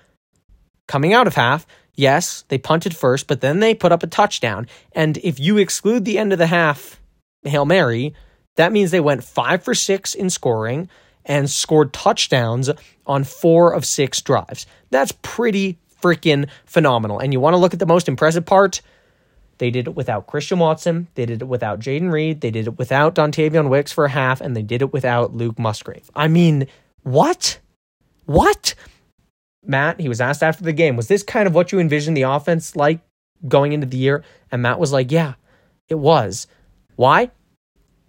Coming 0.86 1.12
out 1.12 1.26
of 1.26 1.34
half, 1.34 1.66
yes, 1.94 2.44
they 2.48 2.58
punted 2.58 2.94
first, 2.94 3.26
but 3.26 3.40
then 3.40 3.58
they 3.58 3.74
put 3.74 3.90
up 3.90 4.04
a 4.04 4.06
touchdown. 4.06 4.68
And 4.92 5.16
if 5.18 5.40
you 5.40 5.58
exclude 5.58 6.04
the 6.04 6.18
end 6.18 6.32
of 6.32 6.38
the 6.38 6.46
half 6.46 7.00
Hail 7.42 7.64
Mary, 7.64 8.14
that 8.56 8.72
means 8.72 8.92
they 8.92 9.00
went 9.00 9.24
five 9.24 9.64
for 9.64 9.74
six 9.74 10.14
in 10.14 10.30
scoring 10.30 10.88
and 11.24 11.50
scored 11.50 11.92
touchdowns 11.92 12.70
on 13.06 13.24
four 13.24 13.72
of 13.72 13.84
six 13.84 14.22
drives. 14.22 14.66
That's 14.90 15.12
pretty 15.22 15.78
freaking 16.00 16.48
phenomenal. 16.66 17.18
And 17.18 17.32
you 17.32 17.40
want 17.40 17.54
to 17.54 17.58
look 17.58 17.74
at 17.74 17.80
the 17.80 17.86
most 17.86 18.08
impressive 18.08 18.46
part? 18.46 18.80
They 19.58 19.70
did 19.70 19.88
it 19.88 19.94
without 19.94 20.26
Christian 20.26 20.58
Watson. 20.58 21.08
They 21.14 21.26
did 21.26 21.42
it 21.42 21.48
without 21.48 21.80
Jayden 21.80 22.12
Reed. 22.12 22.40
They 22.40 22.50
did 22.50 22.66
it 22.66 22.78
without 22.78 23.14
Dontayvion 23.14 23.68
Wicks 23.68 23.92
for 23.92 24.04
a 24.04 24.10
half, 24.10 24.40
and 24.40 24.56
they 24.56 24.62
did 24.62 24.82
it 24.82 24.92
without 24.92 25.34
Luke 25.34 25.58
Musgrave. 25.58 26.10
I 26.14 26.28
mean, 26.28 26.66
what? 27.02 27.58
What? 28.24 28.74
Matt, 29.64 30.00
he 30.00 30.08
was 30.08 30.20
asked 30.20 30.42
after 30.42 30.64
the 30.64 30.72
game, 30.72 30.96
was 30.96 31.08
this 31.08 31.22
kind 31.22 31.46
of 31.46 31.54
what 31.54 31.72
you 31.72 31.80
envisioned 31.80 32.16
the 32.16 32.22
offense 32.22 32.76
like 32.76 33.00
going 33.46 33.72
into 33.72 33.86
the 33.86 33.96
year? 33.96 34.24
And 34.50 34.62
Matt 34.62 34.78
was 34.78 34.92
like, 34.92 35.10
yeah, 35.10 35.34
it 35.88 35.98
was. 35.98 36.46
Why? 36.96 37.30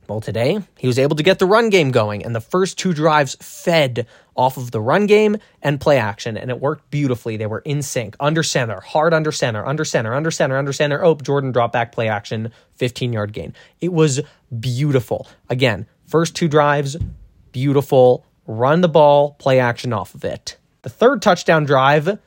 Well, 0.09 0.21
today 0.21 0.57
he 0.79 0.87
was 0.87 0.97
able 0.97 1.15
to 1.17 1.23
get 1.23 1.37
the 1.37 1.45
run 1.45 1.69
game 1.69 1.91
going, 1.91 2.25
and 2.25 2.35
the 2.35 2.41
first 2.41 2.79
two 2.79 2.93
drives 2.93 3.35
fed 3.35 4.07
off 4.35 4.57
of 4.57 4.71
the 4.71 4.81
run 4.81 5.05
game 5.05 5.37
and 5.61 5.79
play 5.79 5.99
action, 5.99 6.35
and 6.35 6.49
it 6.49 6.59
worked 6.59 6.89
beautifully. 6.89 7.37
They 7.37 7.45
were 7.45 7.59
in 7.59 7.83
sync, 7.83 8.15
under 8.19 8.41
center, 8.41 8.79
hard 8.81 9.13
under 9.13 9.31
center, 9.31 9.63
under 9.63 9.85
center, 9.85 10.15
under 10.15 10.31
center, 10.31 10.57
under 10.57 10.73
center. 10.73 11.03
Oh, 11.03 11.13
Jordan 11.13 11.51
drop 11.51 11.71
back 11.71 11.91
play 11.91 12.07
action, 12.07 12.51
15 12.77 13.13
yard 13.13 13.33
gain. 13.33 13.53
It 13.81 13.93
was 13.93 14.19
beautiful. 14.59 15.27
Again, 15.47 15.85
first 16.07 16.35
two 16.35 16.47
drives, 16.47 16.97
beautiful. 17.51 18.25
Run 18.47 18.81
the 18.81 18.89
ball, 18.89 19.33
play 19.33 19.59
action 19.59 19.93
off 19.93 20.15
of 20.15 20.25
it. 20.25 20.57
The 20.81 20.89
third 20.89 21.21
touchdown 21.21 21.65
drive, 21.65 22.17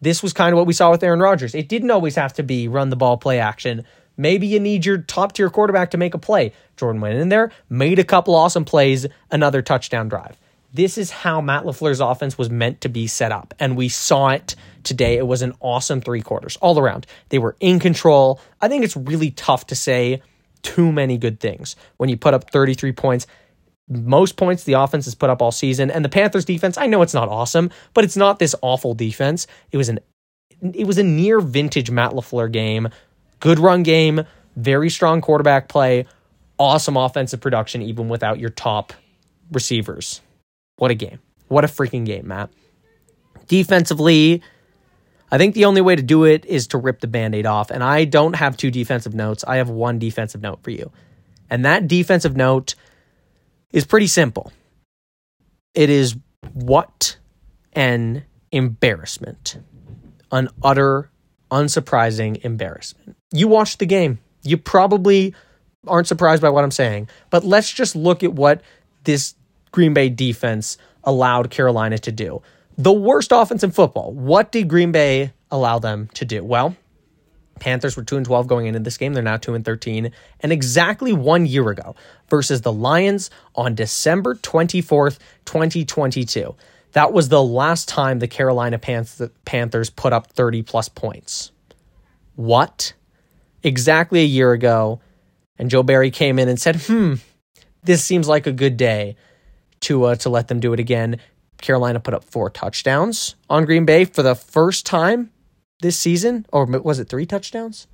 this 0.00 0.22
was 0.22 0.32
kind 0.32 0.54
of 0.54 0.56
what 0.56 0.66
we 0.66 0.72
saw 0.72 0.90
with 0.90 1.02
Aaron 1.02 1.20
Rodgers. 1.20 1.54
It 1.54 1.68
didn't 1.68 1.90
always 1.90 2.14
have 2.14 2.32
to 2.34 2.42
be 2.42 2.66
run 2.66 2.88
the 2.88 2.96
ball, 2.96 3.18
play 3.18 3.38
action. 3.38 3.84
Maybe 4.20 4.46
you 4.46 4.60
need 4.60 4.84
your 4.84 4.98
top 4.98 5.32
tier 5.32 5.48
quarterback 5.48 5.92
to 5.92 5.96
make 5.96 6.12
a 6.12 6.18
play. 6.18 6.52
Jordan 6.76 7.00
went 7.00 7.16
in 7.16 7.30
there, 7.30 7.50
made 7.70 7.98
a 7.98 8.04
couple 8.04 8.34
awesome 8.34 8.66
plays, 8.66 9.06
another 9.30 9.62
touchdown 9.62 10.10
drive. 10.10 10.36
This 10.74 10.98
is 10.98 11.10
how 11.10 11.40
Matt 11.40 11.64
LaFleur's 11.64 12.00
offense 12.00 12.36
was 12.36 12.50
meant 12.50 12.82
to 12.82 12.90
be 12.90 13.06
set 13.06 13.32
up. 13.32 13.54
And 13.58 13.78
we 13.78 13.88
saw 13.88 14.28
it 14.28 14.56
today. 14.82 15.16
It 15.16 15.26
was 15.26 15.40
an 15.40 15.54
awesome 15.60 16.02
three 16.02 16.20
quarters 16.20 16.58
all 16.58 16.78
around. 16.78 17.06
They 17.30 17.38
were 17.38 17.56
in 17.60 17.80
control. 17.80 18.42
I 18.60 18.68
think 18.68 18.84
it's 18.84 18.94
really 18.94 19.30
tough 19.30 19.66
to 19.68 19.74
say 19.74 20.20
too 20.60 20.92
many 20.92 21.16
good 21.16 21.40
things 21.40 21.74
when 21.96 22.10
you 22.10 22.18
put 22.18 22.34
up 22.34 22.50
33 22.50 22.92
points. 22.92 23.26
Most 23.88 24.36
points 24.36 24.64
the 24.64 24.74
offense 24.74 25.06
has 25.06 25.14
put 25.14 25.30
up 25.30 25.40
all 25.40 25.50
season. 25.50 25.90
And 25.90 26.04
the 26.04 26.10
Panthers 26.10 26.44
defense, 26.44 26.76
I 26.76 26.88
know 26.88 27.00
it's 27.00 27.14
not 27.14 27.30
awesome, 27.30 27.70
but 27.94 28.04
it's 28.04 28.18
not 28.18 28.38
this 28.38 28.54
awful 28.60 28.92
defense. 28.92 29.46
It 29.72 29.78
was 29.78 29.88
an 29.88 30.00
it 30.74 30.86
was 30.86 30.98
a 30.98 31.02
near 31.02 31.40
vintage 31.40 31.90
Matt 31.90 32.12
LaFleur 32.12 32.52
game. 32.52 32.90
Good 33.40 33.58
run 33.58 33.82
game, 33.82 34.24
very 34.56 34.90
strong 34.90 35.20
quarterback 35.20 35.68
play, 35.68 36.06
awesome 36.58 36.96
offensive 36.96 37.40
production, 37.40 37.82
even 37.82 38.08
without 38.08 38.38
your 38.38 38.50
top 38.50 38.92
receivers. 39.50 40.20
What 40.76 40.90
a 40.90 40.94
game. 40.94 41.18
What 41.48 41.64
a 41.64 41.68
freaking 41.68 42.06
game, 42.06 42.28
Matt. 42.28 42.50
Defensively, 43.48 44.42
I 45.32 45.38
think 45.38 45.54
the 45.54 45.64
only 45.64 45.80
way 45.80 45.96
to 45.96 46.02
do 46.02 46.24
it 46.24 46.44
is 46.44 46.68
to 46.68 46.78
rip 46.78 47.00
the 47.00 47.06
band 47.06 47.34
aid 47.34 47.46
off. 47.46 47.70
And 47.70 47.82
I 47.82 48.04
don't 48.04 48.36
have 48.36 48.56
two 48.56 48.70
defensive 48.70 49.14
notes. 49.14 49.44
I 49.46 49.56
have 49.56 49.68
one 49.68 49.98
defensive 49.98 50.42
note 50.42 50.62
for 50.62 50.70
you. 50.70 50.92
And 51.48 51.64
that 51.64 51.88
defensive 51.88 52.36
note 52.36 52.74
is 53.72 53.84
pretty 53.84 54.06
simple 54.06 54.52
it 55.74 55.90
is 55.90 56.16
what 56.52 57.16
an 57.72 58.24
embarrassment, 58.52 59.58
an 60.32 60.48
utter, 60.62 61.10
unsurprising 61.50 62.44
embarrassment. 62.44 63.16
You 63.32 63.48
watched 63.48 63.78
the 63.78 63.86
game. 63.86 64.18
You 64.42 64.56
probably 64.56 65.34
aren't 65.86 66.06
surprised 66.06 66.42
by 66.42 66.50
what 66.50 66.64
I'm 66.64 66.70
saying, 66.70 67.08
but 67.30 67.44
let's 67.44 67.72
just 67.72 67.94
look 67.96 68.22
at 68.22 68.32
what 68.32 68.62
this 69.04 69.34
Green 69.72 69.94
Bay 69.94 70.08
defense 70.08 70.78
allowed 71.04 71.50
Carolina 71.50 71.98
to 71.98 72.12
do. 72.12 72.42
The 72.76 72.92
worst 72.92 73.32
offense 73.32 73.62
in 73.62 73.70
football. 73.70 74.12
What 74.12 74.52
did 74.52 74.68
Green 74.68 74.92
Bay 74.92 75.32
allow 75.50 75.78
them 75.78 76.08
to 76.14 76.24
do? 76.24 76.42
Well, 76.42 76.76
Panthers 77.58 77.96
were 77.96 78.02
2 78.02 78.16
and 78.16 78.26
12 78.26 78.46
going 78.46 78.66
into 78.66 78.80
this 78.80 78.96
game. 78.96 79.12
They're 79.12 79.22
now 79.22 79.36
2 79.36 79.54
and 79.54 79.64
13. 79.64 80.12
And 80.40 80.52
exactly 80.52 81.12
one 81.12 81.44
year 81.44 81.68
ago 81.68 81.94
versus 82.28 82.62
the 82.62 82.72
Lions 82.72 83.30
on 83.54 83.74
December 83.74 84.34
24th, 84.34 85.18
2022. 85.44 86.56
That 86.92 87.12
was 87.12 87.28
the 87.28 87.42
last 87.42 87.88
time 87.88 88.18
the 88.18 88.28
Carolina 88.28 88.78
Panthers 88.78 89.90
put 89.90 90.12
up 90.12 90.32
30 90.32 90.62
plus 90.62 90.88
points. 90.88 91.52
What? 92.34 92.94
Exactly 93.62 94.20
a 94.20 94.24
year 94.24 94.52
ago. 94.52 95.00
And 95.58 95.70
Joe 95.70 95.82
Barry 95.82 96.10
came 96.10 96.38
in 96.38 96.48
and 96.48 96.60
said, 96.60 96.76
hmm, 96.76 97.14
this 97.82 98.02
seems 98.02 98.28
like 98.28 98.46
a 98.46 98.52
good 98.52 98.76
day 98.76 99.16
to 99.80 100.04
uh, 100.04 100.14
to 100.16 100.28
let 100.30 100.48
them 100.48 100.60
do 100.60 100.72
it 100.72 100.80
again. 100.80 101.18
Carolina 101.60 102.00
put 102.00 102.14
up 102.14 102.24
four 102.24 102.50
touchdowns 102.50 103.36
on 103.48 103.66
Green 103.66 103.84
Bay 103.84 104.04
for 104.04 104.22
the 104.22 104.34
first 104.34 104.86
time 104.86 105.30
this 105.82 105.98
season, 105.98 106.46
or 106.52 106.64
was 106.64 106.98
it 106.98 107.08
three 107.08 107.26
touchdowns? 107.26 107.86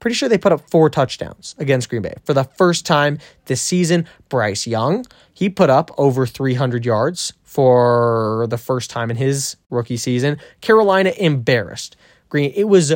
Pretty 0.00 0.14
sure 0.14 0.28
they 0.28 0.38
put 0.38 0.52
up 0.52 0.70
four 0.70 0.88
touchdowns 0.90 1.56
against 1.58 1.88
Green 1.88 2.02
Bay 2.02 2.14
for 2.24 2.32
the 2.32 2.44
first 2.44 2.86
time 2.86 3.18
this 3.46 3.60
season. 3.60 4.06
Bryce 4.28 4.66
Young, 4.66 5.04
he 5.34 5.48
put 5.48 5.70
up 5.70 5.90
over 5.98 6.24
300 6.24 6.84
yards 6.84 7.32
for 7.42 8.46
the 8.48 8.58
first 8.58 8.90
time 8.90 9.10
in 9.10 9.16
his 9.16 9.56
rookie 9.70 9.96
season. 9.96 10.38
Carolina 10.60 11.12
embarrassed 11.18 11.96
Green. 12.28 12.52
It 12.54 12.68
was 12.68 12.94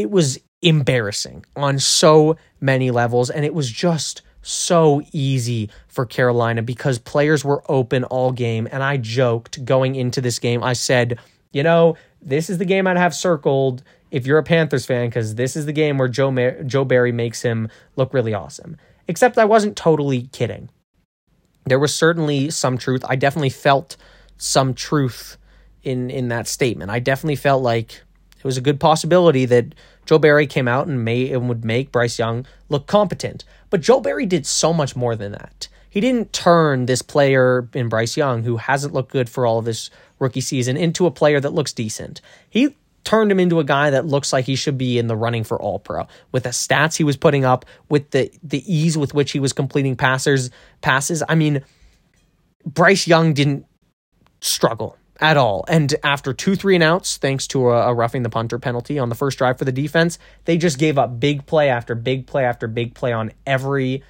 it 0.00 0.10
was 0.10 0.38
embarrassing 0.62 1.44
on 1.56 1.78
so 1.78 2.36
many 2.60 2.90
levels, 2.90 3.30
and 3.30 3.44
it 3.44 3.54
was 3.54 3.70
just 3.70 4.22
so 4.42 5.02
easy 5.12 5.68
for 5.88 6.06
Carolina 6.06 6.62
because 6.62 6.98
players 6.98 7.44
were 7.44 7.62
open 7.68 8.04
all 8.04 8.32
game. 8.32 8.66
And 8.72 8.82
I 8.82 8.96
joked 8.96 9.64
going 9.64 9.94
into 9.94 10.20
this 10.20 10.38
game, 10.38 10.62
I 10.62 10.72
said, 10.72 11.18
you 11.52 11.62
know, 11.62 11.96
this 12.22 12.48
is 12.48 12.58
the 12.58 12.64
game 12.64 12.86
I'd 12.86 12.96
have 12.96 13.14
circled 13.14 13.82
if 14.10 14.26
you're 14.26 14.38
a 14.38 14.42
Panthers 14.42 14.86
fan, 14.86 15.08
because 15.08 15.36
this 15.36 15.54
is 15.54 15.66
the 15.66 15.72
game 15.72 15.98
where 15.98 16.08
Joe, 16.08 16.30
Mar- 16.30 16.62
Joe 16.64 16.84
Barry 16.84 17.12
makes 17.12 17.42
him 17.42 17.68
look 17.96 18.12
really 18.12 18.34
awesome. 18.34 18.76
Except 19.06 19.38
I 19.38 19.44
wasn't 19.44 19.76
totally 19.76 20.22
kidding. 20.32 20.70
There 21.66 21.78
was 21.78 21.94
certainly 21.94 22.50
some 22.50 22.76
truth. 22.78 23.04
I 23.06 23.16
definitely 23.16 23.50
felt 23.50 23.96
some 24.36 24.74
truth 24.74 25.36
in 25.82 26.10
in 26.10 26.28
that 26.28 26.48
statement. 26.48 26.90
I 26.90 26.98
definitely 26.98 27.36
felt 27.36 27.62
like 27.62 28.02
it 28.40 28.44
was 28.44 28.56
a 28.56 28.62
good 28.62 28.80
possibility 28.80 29.44
that 29.46 29.74
Joe 30.06 30.18
Barry 30.18 30.46
came 30.46 30.66
out 30.66 30.86
and 30.86 31.04
made 31.04 31.30
and 31.30 31.48
would 31.48 31.64
make 31.64 31.92
Bryce 31.92 32.18
Young 32.18 32.46
look 32.70 32.86
competent. 32.86 33.44
But 33.68 33.82
Joe 33.82 34.00
Barry 34.00 34.26
did 34.26 34.46
so 34.46 34.72
much 34.72 34.96
more 34.96 35.14
than 35.14 35.32
that. 35.32 35.68
He 35.90 36.00
didn't 36.00 36.32
turn 36.32 36.86
this 36.86 37.02
player 37.02 37.68
in 37.74 37.88
Bryce 37.88 38.16
Young, 38.16 38.44
who 38.44 38.56
hasn't 38.56 38.94
looked 38.94 39.12
good 39.12 39.28
for 39.28 39.44
all 39.44 39.58
of 39.58 39.66
his 39.66 39.90
rookie 40.18 40.40
season, 40.40 40.76
into 40.76 41.06
a 41.06 41.10
player 41.10 41.40
that 41.40 41.52
looks 41.52 41.72
decent. 41.72 42.20
He 42.48 42.74
turned 43.04 43.30
him 43.30 43.40
into 43.40 43.60
a 43.60 43.64
guy 43.64 43.90
that 43.90 44.06
looks 44.06 44.32
like 44.32 44.44
he 44.44 44.54
should 44.54 44.78
be 44.78 44.98
in 44.98 45.06
the 45.06 45.16
running 45.16 45.44
for 45.44 45.60
all 45.60 45.78
pro 45.78 46.06
with 46.32 46.42
the 46.42 46.50
stats 46.50 46.96
he 46.96 47.04
was 47.04 47.16
putting 47.16 47.44
up 47.44 47.64
with 47.88 48.10
the 48.10 48.30
the 48.42 48.62
ease 48.72 48.96
with 48.96 49.14
which 49.14 49.32
he 49.32 49.40
was 49.40 49.52
completing 49.52 49.96
passers 49.96 50.50
passes 50.82 51.22
i 51.28 51.34
mean 51.34 51.62
bryce 52.66 53.06
young 53.06 53.32
didn't 53.32 53.64
struggle 54.42 54.96
at 55.20 55.36
all. 55.36 55.64
And 55.68 55.94
after 56.02 56.32
two 56.32 56.56
three 56.56 56.74
and 56.74 56.82
outs, 56.82 57.18
thanks 57.18 57.46
to 57.48 57.68
a, 57.68 57.90
a, 57.90 57.94
roughing 57.94 58.22
the 58.22 58.30
punter 58.30 58.58
penalty 58.58 58.98
on 58.98 59.08
the 59.08 59.14
first 59.14 59.38
drive 59.38 59.58
for 59.58 59.64
the 59.64 59.72
defense, 59.72 60.18
they 60.46 60.56
just 60.56 60.78
gave 60.78 60.98
up 60.98 61.20
big 61.20 61.46
play 61.46 61.68
after 61.68 61.94
big 61.94 62.26
play 62.26 62.44
after 62.44 62.66
big 62.66 62.94
play 62.94 63.12
on 63.12 63.32
every 63.46 64.02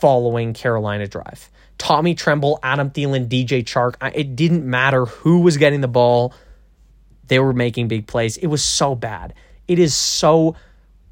following 0.00 0.52
Carolina 0.52 1.06
drive. 1.06 1.50
Tommy 1.78 2.14
Tremble, 2.14 2.58
Adam 2.62 2.90
Thielen, 2.90 3.28
DJ 3.28 3.64
Chark, 3.64 3.94
it 4.14 4.36
didn't 4.36 4.68
matter 4.68 5.06
who 5.06 5.40
was 5.40 5.56
getting 5.56 5.80
the 5.80 5.88
ball. 5.88 6.34
They 7.26 7.38
were 7.38 7.52
making 7.52 7.88
big 7.88 8.06
plays. 8.06 8.36
It 8.36 8.48
was 8.48 8.62
so 8.62 8.94
bad. 8.94 9.34
It 9.66 9.78
is 9.78 9.94
so 9.94 10.56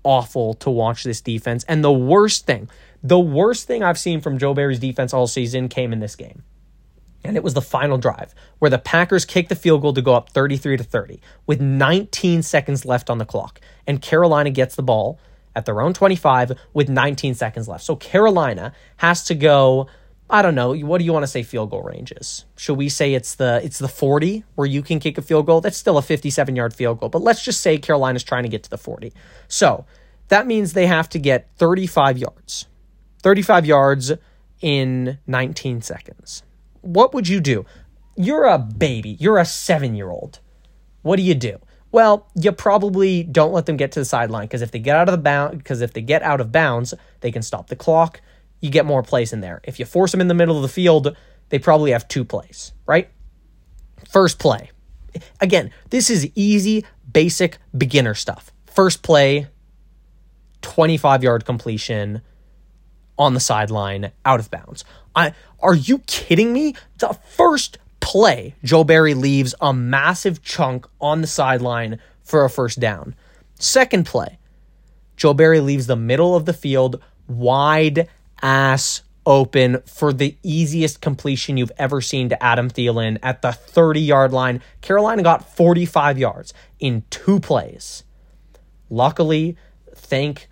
awful 0.05 0.55
to 0.55 0.71
watch 0.71 1.05
this 1.05 1.21
defense. 1.21 1.65
And 1.65 1.83
the 1.83 1.93
worst 1.93 2.47
thing, 2.47 2.69
the 3.03 3.19
worst 3.19 3.67
thing 3.67 3.83
I've 3.83 3.99
seen 3.99 4.21
from 4.21 4.39
Joe 4.39 4.55
Barry's 4.55 4.79
defense 4.79 5.15
all 5.15 5.27
season 5.27 5.69
came 5.69 5.93
in 5.93 6.01
this 6.01 6.17
game 6.17 6.43
and 7.25 7.37
it 7.37 7.43
was 7.43 7.55
the 7.55 7.63
final 7.63 7.99
drive 7.99 8.35
where 8.59 8.71
the 8.71 8.79
Packers 8.79 9.25
kicked 9.25 9.49
the 9.49 9.55
field 9.55 9.83
goal 9.83 9.93
to 9.95 10.03
go 10.03 10.15
up 10.15 10.31
33 10.31 10.77
to 10.77 10.85
30 10.85 11.21
with 11.47 11.61
19 11.61 12.43
seconds 12.43 12.85
left 12.85 13.11
on 13.11 13.19
the 13.19 13.25
clock 13.25 13.61
and 13.87 14.03
Carolina 14.03 14.51
gets 14.51 14.75
the 14.75 14.83
ball 14.83 15.19
at 15.55 15.67
their 15.67 15.81
own 15.81 15.93
25 15.93 16.53
with 16.73 16.89
19 16.89 17.35
seconds 17.35 17.69
left. 17.69 17.85
So 17.85 17.97
Carolina 17.97 18.73
has 18.97 19.25
to 19.25 19.35
go 19.35 19.89
I 20.31 20.41
don't 20.41 20.55
know, 20.55 20.75
what 20.75 20.97
do 20.97 21.05
you 21.05 21.13
want 21.13 21.25
to 21.25 21.27
say 21.27 21.43
field 21.43 21.69
goal 21.69 21.83
range 21.83 22.11
is? 22.11 22.47
Should 22.57 22.79
we 22.79 22.89
say 22.89 23.13
it's 23.13 23.35
the 23.35 23.61
it's 23.63 23.79
the 23.79 23.89
40 23.89 24.45
where 24.55 24.67
you 24.67 24.81
can 24.81 24.99
kick 24.99 25.19
a 25.19 25.23
field 25.23 25.45
goal? 25.45 25.61
That's 25.61 25.77
still 25.77 25.99
a 25.99 26.03
57-yard 26.03 26.73
field 26.73 27.01
goal, 27.01 27.11
but 27.11 27.21
let's 27.21 27.45
just 27.45 27.61
say 27.61 27.77
Carolina's 27.77 28.25
trying 28.25 28.45
to 28.45 28.49
get 28.49 28.63
to 28.63 28.71
the 28.71 28.79
40. 28.79 29.13
So, 29.49 29.85
that 30.29 30.47
means 30.47 30.73
they 30.73 30.87
have 30.87 31.11
to 31.11 31.19
get 31.19 31.51
35 31.57 32.17
yards. 32.17 32.67
35 33.23 33.67
yards 33.67 34.13
in 34.63 35.19
19 35.27 35.83
seconds 35.83 36.45
what 36.83 37.15
would 37.15 37.29
you 37.29 37.41
do? 37.41 37.65
You're 38.17 38.45
a 38.45 38.59
baby. 38.59 39.17
You're 39.19 39.39
a 39.39 39.45
seven 39.45 39.95
year 39.95 40.11
old. 40.11 40.41
What 41.03 41.17
do 41.17 41.23
you 41.23 41.35
do? 41.35 41.59
Well, 41.91 42.27
you 42.35 42.53
probably 42.53 43.23
don't 43.23 43.53
let 43.53 43.67
them 43.67 43.77
get 43.77 43.93
to 43.93 44.01
the 44.01 44.05
sideline 44.05 44.45
because 44.47 44.63
if 44.63 44.71
they 44.71 44.79
get 44.79 44.97
out 44.97 45.09
of 45.09 45.13
the 45.13 45.19
bound, 45.19 45.59
because 45.59 45.83
if 45.83 45.93
they 45.93 46.01
get 46.01 46.23
out 46.23 46.41
of 46.41 46.53
bounds, 46.53 46.95
they 47.21 47.31
can 47.31 47.43
stop 47.43 47.69
the 47.69 47.77
clock. 47.77 48.21
You 48.61 48.71
get 48.71 48.87
more 48.87 49.03
plays 49.03 49.33
in 49.33 49.41
there. 49.41 49.61
If 49.65 49.79
you 49.79 49.85
force 49.85 50.13
them 50.13 50.21
in 50.21 50.29
the 50.29 50.35
middle 50.35 50.57
of 50.57 50.63
the 50.63 50.69
field, 50.69 51.17
they 51.51 51.59
probably 51.59 51.91
have 51.91 52.09
two 52.09 52.25
plays, 52.25 52.73
right? 52.87 53.11
First 54.09 54.39
play. 54.39 54.71
Again, 55.41 55.71
this 55.91 56.09
is 56.09 56.31
easy, 56.35 56.87
basic 57.13 57.59
beginner 57.77 58.15
stuff. 58.15 58.53
First 58.67 59.03
play, 59.03 59.49
25 60.63 61.23
yard 61.23 61.45
completion 61.45 62.23
on 63.19 63.35
the 63.35 63.41
sideline, 63.41 64.13
out 64.25 64.41
of 64.41 64.51
bounds. 64.51 64.85
I 65.15 65.35
are 65.63 65.75
you 65.75 65.99
kidding 66.01 66.53
me? 66.53 66.75
The 66.99 67.17
first 67.29 67.79
play, 68.01 68.55
Joe 68.65 68.85
Barry 68.85 69.15
leaves 69.15 69.55
a 69.61 69.73
massive 69.73 70.43
chunk 70.43 70.87
on 71.01 71.21
the 71.21 71.27
sideline 71.27 71.99
for 72.23 72.45
a 72.45 72.51
first 72.51 72.81
down. 72.81 73.15
Second 73.59 74.07
play, 74.07 74.39
Joe 75.17 75.35
Barry 75.35 75.61
leaves 75.61 75.87
the 75.87 75.97
middle 75.97 76.35
of 76.35 76.45
the 76.45 76.53
field 76.53 77.03
wide 77.29 78.09
ass 78.43 79.03
open 79.25 79.81
for 79.87 80.13
the 80.13 80.37
easiest 80.43 81.01
completion 81.01 81.57
you've 81.57 81.73
ever 81.79 82.01
seen 82.01 82.29
to 82.29 82.43
Adam 82.43 82.69
Thielen 82.69 83.19
at 83.23 83.43
the 83.43 83.53
30 83.53 84.01
yard 84.01 84.33
line. 84.33 84.61
Carolina 84.81 85.23
got 85.23 85.49
45 85.57 86.19
yards 86.19 86.53
in 86.81 87.05
two 87.11 87.39
plays. 87.39 88.05
Luckily, 88.91 89.57
thank 89.95 90.49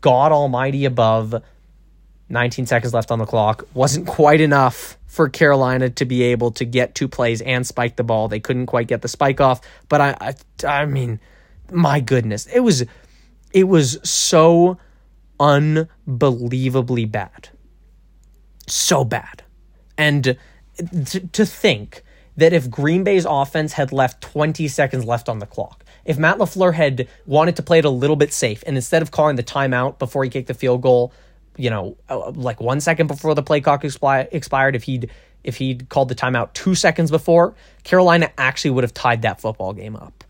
God 0.00 0.32
Almighty 0.32 0.84
above, 0.84 1.42
19 2.28 2.66
seconds 2.66 2.94
left 2.94 3.10
on 3.10 3.18
the 3.18 3.26
clock 3.26 3.66
wasn't 3.74 4.06
quite 4.06 4.40
enough 4.40 4.98
for 5.06 5.28
Carolina 5.28 5.90
to 5.90 6.04
be 6.04 6.22
able 6.22 6.50
to 6.52 6.64
get 6.64 6.94
two 6.94 7.06
plays 7.06 7.40
and 7.42 7.66
spike 7.66 7.96
the 7.96 8.04
ball. 8.04 8.28
They 8.28 8.40
couldn't 8.40 8.66
quite 8.66 8.88
get 8.88 9.02
the 9.02 9.08
spike 9.08 9.40
off, 9.40 9.60
but 9.88 10.00
I 10.00 10.16
I, 10.20 10.66
I 10.66 10.86
mean, 10.86 11.20
my 11.70 12.00
goodness, 12.00 12.46
it 12.46 12.60
was 12.60 12.84
it 13.52 13.64
was 13.64 13.98
so 14.02 14.78
unbelievably 15.38 17.04
bad. 17.06 17.50
So 18.66 19.04
bad. 19.04 19.42
And 19.96 20.36
to, 21.06 21.20
to 21.20 21.46
think 21.46 22.02
that 22.36 22.52
if 22.52 22.68
Green 22.68 23.04
Bay's 23.04 23.26
offense 23.28 23.74
had 23.74 23.92
left 23.92 24.20
20 24.22 24.66
seconds 24.68 25.04
left 25.04 25.28
on 25.28 25.38
the 25.38 25.46
clock, 25.46 25.84
if 26.04 26.18
Matt 26.18 26.38
LaFleur 26.38 26.74
had 26.74 27.08
wanted 27.26 27.56
to 27.56 27.62
play 27.62 27.78
it 27.78 27.84
a 27.84 27.90
little 27.90 28.16
bit 28.16 28.32
safe, 28.32 28.64
and 28.66 28.76
instead 28.76 29.02
of 29.02 29.10
calling 29.10 29.36
the 29.36 29.42
timeout 29.42 29.98
before 29.98 30.24
he 30.24 30.30
kicked 30.30 30.48
the 30.48 30.54
field 30.54 30.82
goal, 30.82 31.12
you 31.56 31.70
know, 31.70 31.96
uh, 32.08 32.30
like 32.30 32.60
one 32.60 32.80
second 32.80 33.06
before 33.06 33.34
the 33.34 33.42
play 33.42 33.60
clock 33.60 33.82
expli- 33.82 34.28
expired, 34.32 34.76
if 34.76 34.84
he'd 34.84 35.10
if 35.42 35.56
he'd 35.56 35.88
called 35.90 36.08
the 36.08 36.14
timeout 36.14 36.52
two 36.54 36.74
seconds 36.74 37.10
before, 37.10 37.54
Carolina 37.82 38.32
actually 38.38 38.70
would 38.70 38.84
have 38.84 38.94
tied 38.94 39.22
that 39.22 39.40
football 39.40 39.74
game 39.74 39.94
up. 39.94 40.24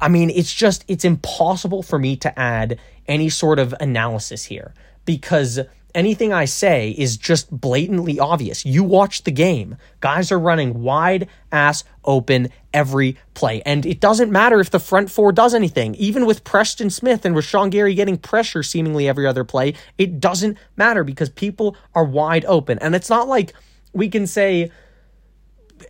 I 0.00 0.08
mean, 0.08 0.30
it's 0.30 0.52
just 0.52 0.84
it's 0.88 1.04
impossible 1.04 1.82
for 1.82 1.98
me 1.98 2.16
to 2.16 2.38
add 2.38 2.78
any 3.08 3.28
sort 3.28 3.58
of 3.58 3.74
analysis 3.80 4.44
here 4.44 4.74
because 5.04 5.60
anything 5.96 6.32
I 6.32 6.44
say 6.44 6.90
is 6.90 7.16
just 7.16 7.50
blatantly 7.50 8.20
obvious. 8.20 8.64
You 8.66 8.84
watch 8.84 9.24
the 9.24 9.32
game. 9.32 9.76
Guys 10.00 10.30
are 10.30 10.38
running 10.38 10.82
wide 10.82 11.28
ass 11.50 11.82
open 12.04 12.50
every 12.72 13.16
play. 13.34 13.62
And 13.64 13.84
it 13.86 13.98
doesn't 13.98 14.30
matter 14.30 14.60
if 14.60 14.70
the 14.70 14.78
front 14.78 15.10
four 15.10 15.32
does 15.32 15.54
anything. 15.54 15.94
Even 15.94 16.26
with 16.26 16.44
Preston 16.44 16.90
Smith 16.90 17.24
and 17.24 17.34
Rashan 17.34 17.70
Gary 17.70 17.94
getting 17.94 18.18
pressure 18.18 18.62
seemingly 18.62 19.08
every 19.08 19.26
other 19.26 19.42
play, 19.42 19.74
it 19.96 20.20
doesn't 20.20 20.58
matter 20.76 21.02
because 21.02 21.30
people 21.30 21.76
are 21.94 22.04
wide 22.04 22.44
open. 22.44 22.78
And 22.80 22.94
it's 22.94 23.10
not 23.10 23.26
like 23.26 23.54
we 23.94 24.08
can 24.10 24.26
say 24.26 24.70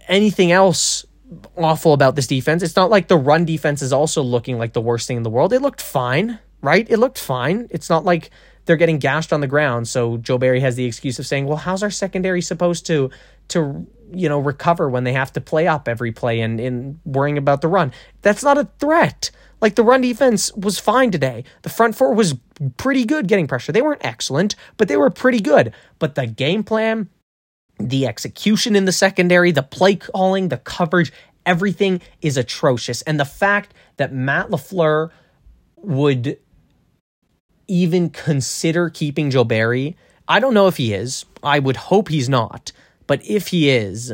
anything 0.07 0.53
else 0.53 1.05
awful 1.57 1.93
about 1.93 2.15
this 2.15 2.29
defense. 2.29 2.63
It's 2.63 2.77
not 2.77 2.91
like 2.91 3.09
the 3.09 3.17
run 3.17 3.45
defense 3.45 3.83
is 3.83 3.93
also 3.93 4.23
looking 4.23 4.57
like 4.59 4.73
the 4.73 4.81
worst 4.81 5.09
thing 5.09 5.17
in 5.17 5.25
the 5.25 5.31
world. 5.31 5.53
It 5.53 5.63
looked 5.63 5.83
fine, 5.83 6.39
right? 6.63 6.87
It 6.89 6.99
looked 6.99 7.19
fine. 7.19 7.67
It's 7.71 7.91
not 7.91 8.05
like 8.05 8.31
they're 8.67 8.77
getting 8.77 8.99
gashed 8.99 9.33
on 9.33 9.41
the 9.41 9.47
ground. 9.47 9.89
So 9.89 10.19
Joe 10.19 10.39
Barry 10.39 10.61
has 10.61 10.77
the 10.77 10.85
excuse 10.85 11.19
of 11.19 11.27
saying, 11.27 11.47
"Well, 11.47 11.57
how's 11.57 11.83
our 11.83 11.91
secondary 11.91 12.43
supposed 12.43 12.87
to 12.87 13.11
to 13.49 13.87
you 14.13 14.29
know 14.29 14.39
recover 14.39 14.89
when 14.89 15.05
they 15.05 15.13
have 15.13 15.33
to 15.33 15.41
play 15.41 15.67
up 15.67 15.89
every 15.89 16.13
play 16.13 16.41
and 16.41 16.61
in 16.61 17.01
worrying 17.05 17.39
about 17.39 17.61
the 17.63 17.69
run?" 17.69 17.93
That's 18.23 18.43
not 18.43 18.59
a 18.59 18.69
threat. 18.79 19.31
Like 19.61 19.75
the 19.75 19.85
run 19.85 20.03
defense 20.03 20.53
was 20.55 20.79
fine 20.79 21.11
today. 21.11 21.45
The 21.63 21.71
front 21.71 21.97
four 21.97 22.15
was 22.15 22.35
pretty 22.77 23.05
good 23.05 23.27
getting 23.27 23.47
pressure. 23.47 23.73
They 23.73 23.83
weren't 23.83 24.05
excellent, 24.05 24.55
but 24.77 24.89
they 24.89 24.97
were 24.97 25.11
pretty 25.11 25.41
good. 25.41 25.73
But 25.99 26.15
the 26.15 26.27
game 26.27 26.63
plan, 26.63 27.09
the 27.79 28.07
execution 28.07 28.77
in 28.77 28.85
the 28.85 28.93
secondary, 28.93 29.53
the 29.53 29.63
play 29.63 29.97
calling, 29.97 30.49
the 30.49 30.59
coverage, 30.59 31.13
everything 31.47 32.03
is 32.21 32.37
atrocious. 32.37 33.01
And 33.03 33.19
the 33.19 33.25
fact 33.25 33.73
that 33.97 34.13
Matt 34.13 34.51
LaFleur 34.51 35.11
would 35.77 36.39
even 37.69 38.11
consider 38.11 38.91
keeping 38.91 39.31
Joe 39.31 39.45
Barry. 39.45 39.97
I 40.29 40.41
don't 40.41 40.55
know 40.55 40.67
if 40.67 40.77
he 40.77 40.93
is. 40.93 41.25
I 41.43 41.59
would 41.59 41.77
hope 41.77 42.09
he's 42.09 42.29
not. 42.29 42.73
But 43.07 43.25
if 43.25 43.49
he 43.49 43.71
is, 43.71 44.13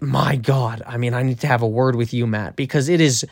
my 0.00 0.36
God, 0.36 0.82
I 0.86 0.96
mean, 0.96 1.14
I 1.14 1.22
need 1.22 1.40
to 1.40 1.46
have 1.46 1.62
a 1.62 1.68
word 1.68 1.96
with 1.96 2.14
you, 2.14 2.26
Matt, 2.26 2.56
because 2.56 2.88
it 2.88 3.00
is 3.00 3.24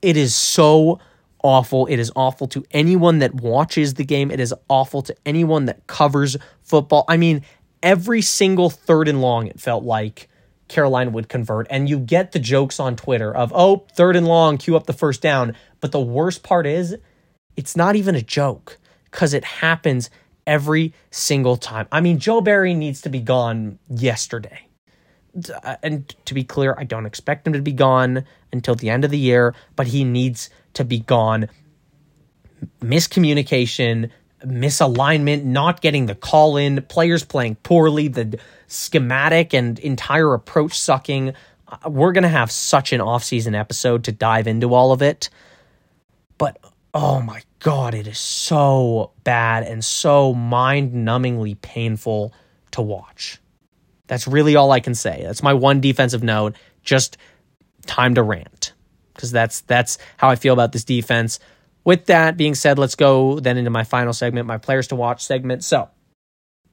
it 0.00 0.16
is 0.16 0.34
so 0.34 1.00
awful. 1.42 1.86
It 1.86 1.98
is 1.98 2.10
awful 2.16 2.48
to 2.48 2.64
anyone 2.70 3.18
that 3.18 3.34
watches 3.34 3.94
the 3.94 4.04
game. 4.04 4.30
It 4.30 4.40
is 4.40 4.54
awful 4.68 5.02
to 5.02 5.16
anyone 5.26 5.66
that 5.66 5.86
covers 5.86 6.36
football. 6.62 7.04
I 7.08 7.16
mean, 7.16 7.42
every 7.82 8.22
single 8.22 8.70
third 8.70 9.08
and 9.08 9.20
long, 9.20 9.46
it 9.46 9.60
felt 9.60 9.84
like 9.84 10.28
Carolina 10.68 11.10
would 11.10 11.28
convert. 11.28 11.66
And 11.70 11.88
you 11.88 11.98
get 11.98 12.32
the 12.32 12.38
jokes 12.38 12.80
on 12.80 12.96
Twitter 12.96 13.34
of, 13.34 13.52
oh, 13.54 13.86
third 13.94 14.16
and 14.16 14.26
long, 14.26 14.58
cue 14.58 14.76
up 14.76 14.86
the 14.86 14.92
first 14.92 15.20
down. 15.20 15.54
But 15.80 15.92
the 15.92 16.00
worst 16.00 16.42
part 16.42 16.66
is 16.66 16.96
it's 17.58 17.76
not 17.76 17.96
even 17.96 18.14
a 18.14 18.22
joke 18.22 18.78
because 19.10 19.34
it 19.34 19.44
happens 19.44 20.10
every 20.46 20.94
single 21.10 21.56
time. 21.56 21.88
I 21.90 22.00
mean, 22.00 22.20
Joe 22.20 22.40
Barry 22.40 22.72
needs 22.72 23.00
to 23.02 23.08
be 23.08 23.20
gone 23.20 23.80
yesterday. 23.90 24.68
Uh, 25.64 25.74
and 25.82 26.14
to 26.24 26.34
be 26.34 26.44
clear, 26.44 26.76
I 26.78 26.84
don't 26.84 27.04
expect 27.04 27.48
him 27.48 27.54
to 27.54 27.60
be 27.60 27.72
gone 27.72 28.24
until 28.52 28.76
the 28.76 28.88
end 28.90 29.04
of 29.04 29.10
the 29.10 29.18
year, 29.18 29.56
but 29.74 29.88
he 29.88 30.04
needs 30.04 30.50
to 30.74 30.84
be 30.84 31.00
gone. 31.00 31.48
Miscommunication, 32.80 34.10
misalignment, 34.44 35.42
not 35.42 35.80
getting 35.80 36.06
the 36.06 36.14
call 36.14 36.56
in, 36.56 36.80
players 36.82 37.24
playing 37.24 37.56
poorly, 37.56 38.06
the 38.06 38.38
schematic 38.68 39.52
and 39.52 39.80
entire 39.80 40.32
approach 40.32 40.78
sucking. 40.78 41.34
Uh, 41.66 41.90
we're 41.90 42.12
going 42.12 42.22
to 42.22 42.28
have 42.28 42.52
such 42.52 42.92
an 42.92 43.00
offseason 43.00 43.58
episode 43.58 44.04
to 44.04 44.12
dive 44.12 44.46
into 44.46 44.74
all 44.74 44.92
of 44.92 45.02
it. 45.02 45.28
But 46.38 46.56
oh 46.94 47.20
my 47.20 47.42
God, 47.60 47.94
it 47.94 48.06
is 48.06 48.18
so 48.18 49.12
bad 49.24 49.64
and 49.64 49.84
so 49.84 50.32
mind 50.32 50.92
numbingly 50.94 51.60
painful 51.60 52.32
to 52.72 52.82
watch. 52.82 53.40
That's 54.06 54.28
really 54.28 54.56
all 54.56 54.70
I 54.70 54.80
can 54.80 54.94
say. 54.94 55.22
That's 55.24 55.42
my 55.42 55.54
one 55.54 55.80
defensive 55.80 56.22
note. 56.22 56.56
Just 56.82 57.18
time 57.86 58.14
to 58.14 58.22
rant 58.22 58.72
because 59.14 59.32
that's 59.32 59.62
that's 59.62 59.98
how 60.16 60.28
I 60.28 60.36
feel 60.36 60.52
about 60.52 60.72
this 60.72 60.84
defense. 60.84 61.40
With 61.84 62.06
that 62.06 62.36
being 62.36 62.54
said, 62.54 62.78
let's 62.78 62.94
go 62.94 63.40
then 63.40 63.56
into 63.56 63.70
my 63.70 63.84
final 63.84 64.12
segment, 64.12 64.46
my 64.46 64.58
players 64.58 64.88
to 64.88 64.96
watch 64.96 65.24
segment. 65.24 65.64
So, 65.64 65.88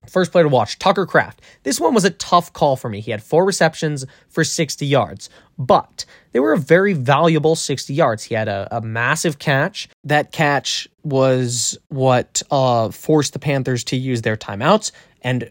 First 0.09 0.31
player 0.31 0.43
to 0.43 0.49
watch, 0.49 0.79
Tucker 0.79 1.05
Kraft. 1.05 1.41
This 1.63 1.79
one 1.79 1.93
was 1.93 2.05
a 2.05 2.09
tough 2.09 2.53
call 2.53 2.75
for 2.75 2.89
me. 2.89 3.01
He 3.01 3.11
had 3.11 3.23
four 3.23 3.45
receptions 3.45 4.05
for 4.29 4.43
60 4.43 4.85
yards, 4.85 5.29
but 5.57 6.05
they 6.31 6.39
were 6.39 6.53
a 6.53 6.57
very 6.57 6.93
valuable 6.93 7.55
60 7.55 7.93
yards. 7.93 8.23
He 8.23 8.35
had 8.35 8.47
a, 8.47 8.67
a 8.71 8.81
massive 8.81 9.39
catch. 9.39 9.89
That 10.03 10.31
catch 10.31 10.87
was 11.03 11.77
what 11.89 12.41
uh, 12.51 12.89
forced 12.89 13.33
the 13.33 13.39
Panthers 13.39 13.83
to 13.85 13.97
use 13.97 14.21
their 14.21 14.37
timeouts 14.37 14.91
and 15.21 15.49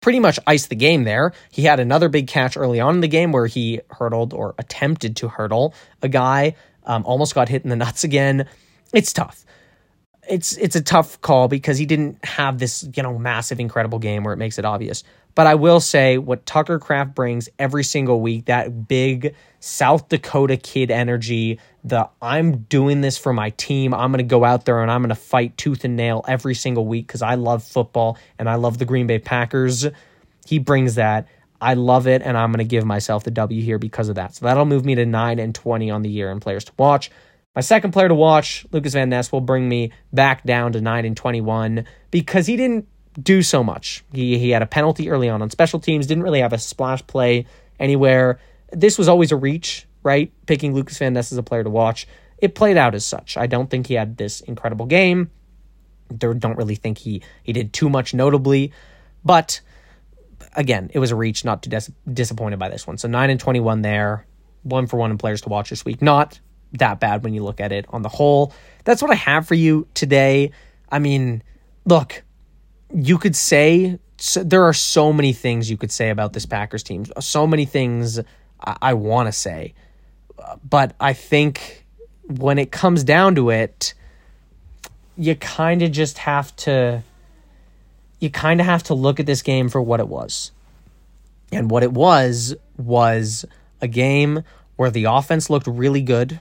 pretty 0.00 0.18
much 0.18 0.38
iced 0.46 0.68
the 0.68 0.76
game 0.76 1.04
there. 1.04 1.32
He 1.50 1.62
had 1.62 1.80
another 1.80 2.08
big 2.08 2.26
catch 2.26 2.56
early 2.56 2.80
on 2.80 2.96
in 2.96 3.00
the 3.00 3.08
game 3.08 3.32
where 3.32 3.46
he 3.46 3.80
hurdled 3.90 4.34
or 4.34 4.54
attempted 4.58 5.16
to 5.16 5.28
hurdle 5.28 5.74
a 6.02 6.08
guy, 6.08 6.56
um, 6.84 7.04
almost 7.06 7.34
got 7.34 7.48
hit 7.48 7.62
in 7.62 7.70
the 7.70 7.76
nuts 7.76 8.04
again. 8.04 8.48
It's 8.92 9.12
tough 9.12 9.44
it's 10.28 10.56
it's 10.56 10.76
a 10.76 10.82
tough 10.82 11.20
call 11.20 11.48
because 11.48 11.78
he 11.78 11.86
didn't 11.86 12.24
have 12.24 12.58
this 12.58 12.88
you 12.94 13.02
know 13.02 13.18
massive 13.18 13.58
incredible 13.60 13.98
game 13.98 14.24
where 14.24 14.34
it 14.34 14.38
makes 14.38 14.58
it 14.58 14.64
obvious. 14.64 15.04
But 15.34 15.46
I 15.46 15.54
will 15.54 15.80
say 15.80 16.18
what 16.18 16.44
Tucker 16.44 16.78
Kraft 16.78 17.14
brings 17.14 17.48
every 17.58 17.84
single 17.84 18.20
week 18.20 18.46
that 18.46 18.86
big 18.86 19.34
South 19.60 20.08
Dakota 20.08 20.56
kid 20.56 20.90
energy, 20.90 21.58
the 21.84 22.08
I'm 22.20 22.58
doing 22.64 23.00
this 23.00 23.16
for 23.16 23.32
my 23.32 23.50
team. 23.50 23.94
I'm 23.94 24.12
going 24.12 24.18
to 24.18 24.28
go 24.28 24.44
out 24.44 24.66
there 24.66 24.82
and 24.82 24.90
I'm 24.90 25.00
going 25.00 25.08
to 25.08 25.14
fight 25.14 25.56
tooth 25.56 25.84
and 25.84 25.96
nail 25.96 26.22
every 26.28 26.54
single 26.54 26.86
week 26.86 27.06
because 27.06 27.22
I 27.22 27.36
love 27.36 27.64
football 27.64 28.18
and 28.38 28.48
I 28.48 28.56
love 28.56 28.78
the 28.78 28.84
Green 28.84 29.06
Bay 29.06 29.18
Packers. 29.18 29.86
He 30.46 30.58
brings 30.58 30.96
that. 30.96 31.28
I 31.62 31.74
love 31.74 32.08
it 32.08 32.22
and 32.22 32.36
I'm 32.36 32.50
going 32.50 32.58
to 32.58 32.68
give 32.68 32.84
myself 32.84 33.24
the 33.24 33.30
W 33.30 33.62
here 33.62 33.78
because 33.78 34.08
of 34.08 34.16
that. 34.16 34.34
So 34.34 34.44
that'll 34.46 34.64
move 34.66 34.84
me 34.84 34.96
to 34.96 35.06
9 35.06 35.38
and 35.38 35.54
20 35.54 35.90
on 35.90 36.02
the 36.02 36.10
year 36.10 36.30
and 36.30 36.42
players 36.42 36.64
to 36.64 36.72
watch. 36.76 37.10
My 37.54 37.60
second 37.60 37.92
player 37.92 38.08
to 38.08 38.14
watch, 38.14 38.64
Lucas 38.72 38.94
Van 38.94 39.10
Ness, 39.10 39.30
will 39.30 39.42
bring 39.42 39.68
me 39.68 39.92
back 40.12 40.42
down 40.44 40.72
to 40.72 40.80
9 40.80 41.04
and 41.04 41.16
21 41.16 41.84
because 42.10 42.46
he 42.46 42.56
didn't 42.56 42.88
do 43.20 43.42
so 43.42 43.62
much. 43.62 44.04
He, 44.12 44.38
he 44.38 44.50
had 44.50 44.62
a 44.62 44.66
penalty 44.66 45.10
early 45.10 45.28
on 45.28 45.42
on 45.42 45.50
special 45.50 45.78
teams, 45.78 46.06
didn't 46.06 46.24
really 46.24 46.40
have 46.40 46.54
a 46.54 46.58
splash 46.58 47.06
play 47.06 47.46
anywhere. 47.78 48.40
This 48.70 48.96
was 48.96 49.06
always 49.06 49.32
a 49.32 49.36
reach, 49.36 49.86
right? 50.02 50.32
Picking 50.46 50.72
Lucas 50.72 50.96
Van 50.96 51.12
Ness 51.12 51.30
as 51.30 51.36
a 51.36 51.42
player 51.42 51.62
to 51.62 51.68
watch. 51.68 52.06
It 52.38 52.54
played 52.54 52.78
out 52.78 52.94
as 52.94 53.04
such. 53.04 53.36
I 53.36 53.46
don't 53.46 53.68
think 53.68 53.86
he 53.86 53.94
had 53.94 54.16
this 54.16 54.40
incredible 54.40 54.86
game. 54.86 55.30
Don't 56.16 56.56
really 56.56 56.74
think 56.74 56.98
he, 56.98 57.22
he 57.42 57.52
did 57.52 57.74
too 57.74 57.90
much 57.90 58.14
notably. 58.14 58.72
But 59.24 59.60
again, 60.56 60.90
it 60.94 60.98
was 60.98 61.10
a 61.10 61.16
reach, 61.16 61.44
not 61.44 61.62
too 61.62 61.70
dis- 61.70 61.92
disappointed 62.10 62.58
by 62.58 62.70
this 62.70 62.86
one. 62.86 62.96
So 62.96 63.08
9 63.08 63.28
and 63.28 63.38
21 63.38 63.82
there. 63.82 64.26
One 64.62 64.86
for 64.86 64.96
one 64.96 65.10
in 65.10 65.18
players 65.18 65.42
to 65.42 65.48
watch 65.50 65.70
this 65.70 65.84
week. 65.84 66.00
Not 66.00 66.40
that 66.74 67.00
bad 67.00 67.24
when 67.24 67.34
you 67.34 67.42
look 67.42 67.60
at 67.60 67.72
it 67.72 67.86
on 67.88 68.02
the 68.02 68.08
whole. 68.08 68.52
That's 68.84 69.02
what 69.02 69.10
I 69.10 69.16
have 69.16 69.46
for 69.46 69.54
you 69.54 69.86
today. 69.94 70.52
I 70.90 70.98
mean, 70.98 71.42
look, 71.84 72.22
you 72.94 73.18
could 73.18 73.36
say 73.36 73.98
so, 74.16 74.44
there 74.44 74.64
are 74.64 74.72
so 74.72 75.12
many 75.12 75.32
things 75.32 75.70
you 75.70 75.76
could 75.76 75.90
say 75.90 76.10
about 76.10 76.32
this 76.32 76.46
Packers 76.46 76.82
team, 76.82 77.04
so 77.20 77.46
many 77.46 77.64
things 77.64 78.20
I, 78.60 78.76
I 78.80 78.94
want 78.94 79.26
to 79.26 79.32
say. 79.32 79.74
But 80.68 80.94
I 81.00 81.12
think 81.12 81.84
when 82.26 82.58
it 82.58 82.70
comes 82.70 83.04
down 83.04 83.34
to 83.36 83.50
it, 83.50 83.94
you 85.16 85.34
kind 85.34 85.82
of 85.82 85.92
just 85.92 86.18
have 86.18 86.54
to 86.56 87.02
you 88.20 88.30
kind 88.30 88.60
of 88.60 88.66
have 88.66 88.84
to 88.84 88.94
look 88.94 89.18
at 89.18 89.26
this 89.26 89.42
game 89.42 89.68
for 89.68 89.82
what 89.82 89.98
it 89.98 90.06
was. 90.06 90.52
And 91.50 91.68
what 91.68 91.82
it 91.82 91.92
was 91.92 92.54
was 92.76 93.44
a 93.80 93.88
game 93.88 94.44
where 94.76 94.92
the 94.92 95.04
offense 95.04 95.50
looked 95.50 95.66
really 95.66 96.02
good, 96.02 96.40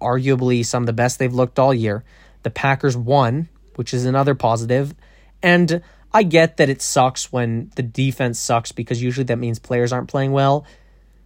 arguably 0.00 0.64
some 0.64 0.82
of 0.82 0.86
the 0.86 0.92
best 0.92 1.18
they've 1.18 1.32
looked 1.32 1.58
all 1.58 1.74
year. 1.74 2.04
The 2.42 2.50
Packers 2.50 2.96
won, 2.96 3.48
which 3.74 3.92
is 3.92 4.04
another 4.04 4.34
positive. 4.34 4.94
And 5.42 5.82
I 6.12 6.22
get 6.22 6.56
that 6.56 6.68
it 6.68 6.80
sucks 6.80 7.32
when 7.32 7.70
the 7.76 7.82
defense 7.82 8.38
sucks 8.38 8.72
because 8.72 9.02
usually 9.02 9.24
that 9.24 9.36
means 9.36 9.58
players 9.58 9.92
aren't 9.92 10.08
playing 10.08 10.32
well. 10.32 10.64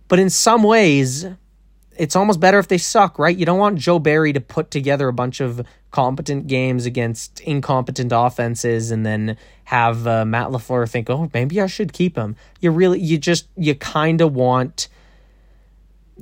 But 0.09 0.19
in 0.19 0.31
some 0.31 0.63
ways, 0.63 1.27
it's 1.97 2.17
almost 2.17 2.41
better 2.41 2.59
if 2.59 2.69
they 2.69 2.79
suck, 2.79 3.19
right? 3.19 3.37
You 3.37 3.47
don't 3.47 3.59
want 3.59 3.79
Joe 3.79 3.99
Barry 3.99 4.33
to 4.33 4.41
put 4.41 4.71
together 4.71 5.07
a 5.09 5.13
bunch 5.13 5.41
of 5.41 5.65
competent 5.91 6.47
games 6.47 6.87
against 6.87 7.41
incompetent 7.41 8.13
offenses 8.15 8.91
and 8.91 9.05
then 9.05 9.37
have 9.65 10.07
uh, 10.07 10.25
Matt 10.25 10.49
LaFleur 10.49 10.89
think, 10.89 11.11
"Oh, 11.11 11.31
maybe 11.35 11.61
I 11.61 11.67
should 11.67 11.93
keep 11.93 12.17
him." 12.17 12.37
You 12.61 12.71
really 12.71 13.01
you 13.01 13.19
just 13.19 13.49
you 13.57 13.75
kind 13.75 14.21
of 14.21 14.35
want 14.35 14.89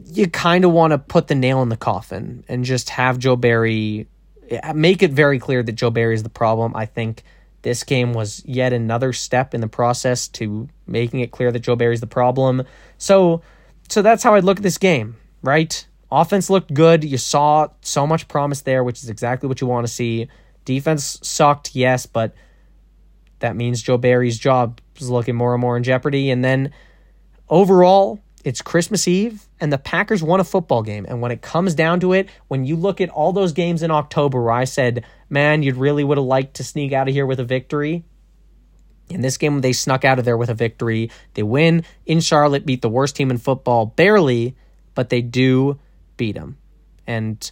you 0.06 0.28
kind 0.28 0.64
of 0.64 0.72
want 0.72 0.92
to 0.92 0.98
put 0.98 1.28
the 1.28 1.34
nail 1.34 1.62
in 1.62 1.68
the 1.68 1.76
coffin 1.76 2.44
and 2.48 2.64
just 2.64 2.90
have 2.90 3.18
Joe 3.18 3.36
Barry 3.36 4.08
eh, 4.50 4.72
make 4.72 5.02
it 5.02 5.12
very 5.12 5.38
clear 5.38 5.62
that 5.62 5.72
Joe 5.72 5.90
Barry 5.90 6.14
is 6.14 6.22
the 6.22 6.28
problem. 6.28 6.74
I 6.74 6.86
think 6.86 7.22
this 7.62 7.84
game 7.84 8.12
was 8.12 8.42
yet 8.44 8.72
another 8.72 9.12
step 9.12 9.54
in 9.54 9.60
the 9.60 9.68
process 9.68 10.28
to 10.28 10.68
making 10.86 11.20
it 11.20 11.30
clear 11.30 11.50
that 11.52 11.60
Joe 11.60 11.76
Barry's 11.76 12.00
the 12.00 12.06
problem. 12.06 12.62
So 12.98 13.42
so 13.88 14.02
that's 14.02 14.22
how 14.22 14.34
I 14.34 14.40
look 14.40 14.58
at 14.58 14.62
this 14.62 14.78
game, 14.78 15.16
right? 15.42 15.86
Offense 16.10 16.50
looked 16.50 16.72
good. 16.72 17.04
You 17.04 17.18
saw 17.18 17.68
so 17.80 18.06
much 18.06 18.28
promise 18.28 18.62
there, 18.62 18.84
which 18.84 19.02
is 19.02 19.08
exactly 19.08 19.48
what 19.48 19.60
you 19.60 19.66
want 19.66 19.86
to 19.86 19.92
see. 19.92 20.28
Defense 20.64 21.18
sucked, 21.22 21.74
yes, 21.74 22.06
but 22.06 22.34
that 23.40 23.56
means 23.56 23.82
Joe 23.82 23.98
Barry's 23.98 24.38
job 24.38 24.80
is 24.96 25.10
looking 25.10 25.36
more 25.36 25.54
and 25.54 25.60
more 25.60 25.76
in 25.76 25.82
jeopardy. 25.82 26.30
And 26.30 26.44
then 26.44 26.72
overall, 27.48 28.20
it's 28.44 28.62
Christmas 28.62 29.08
Eve, 29.08 29.48
and 29.60 29.72
the 29.72 29.78
Packers 29.78 30.22
won 30.22 30.40
a 30.40 30.44
football 30.44 30.82
game. 30.82 31.06
And 31.08 31.20
when 31.20 31.30
it 31.30 31.42
comes 31.42 31.74
down 31.74 32.00
to 32.00 32.12
it, 32.12 32.28
when 32.48 32.64
you 32.64 32.76
look 32.76 33.00
at 33.00 33.10
all 33.10 33.32
those 33.32 33.52
games 33.52 33.82
in 33.82 33.90
October 33.90 34.42
where 34.42 34.52
I 34.52 34.64
said, 34.64 35.04
man, 35.28 35.62
you'd 35.62 35.76
really 35.76 36.04
would 36.04 36.18
have 36.18 36.26
liked 36.26 36.54
to 36.54 36.64
sneak 36.64 36.92
out 36.92 37.08
of 37.08 37.14
here 37.14 37.26
with 37.26 37.40
a 37.40 37.44
victory. 37.44 38.04
In 39.08 39.20
this 39.20 39.38
game, 39.38 39.60
they 39.60 39.72
snuck 39.72 40.04
out 40.04 40.18
of 40.18 40.24
there 40.24 40.36
with 40.36 40.50
a 40.50 40.54
victory. 40.54 41.10
They 41.34 41.42
win 41.42 41.84
in 42.04 42.20
Charlotte, 42.20 42.66
beat 42.66 42.82
the 42.82 42.88
worst 42.88 43.16
team 43.16 43.30
in 43.30 43.38
football 43.38 43.86
barely, 43.86 44.56
but 44.94 45.08
they 45.08 45.22
do 45.22 45.78
beat 46.16 46.34
them. 46.34 46.58
And 47.06 47.50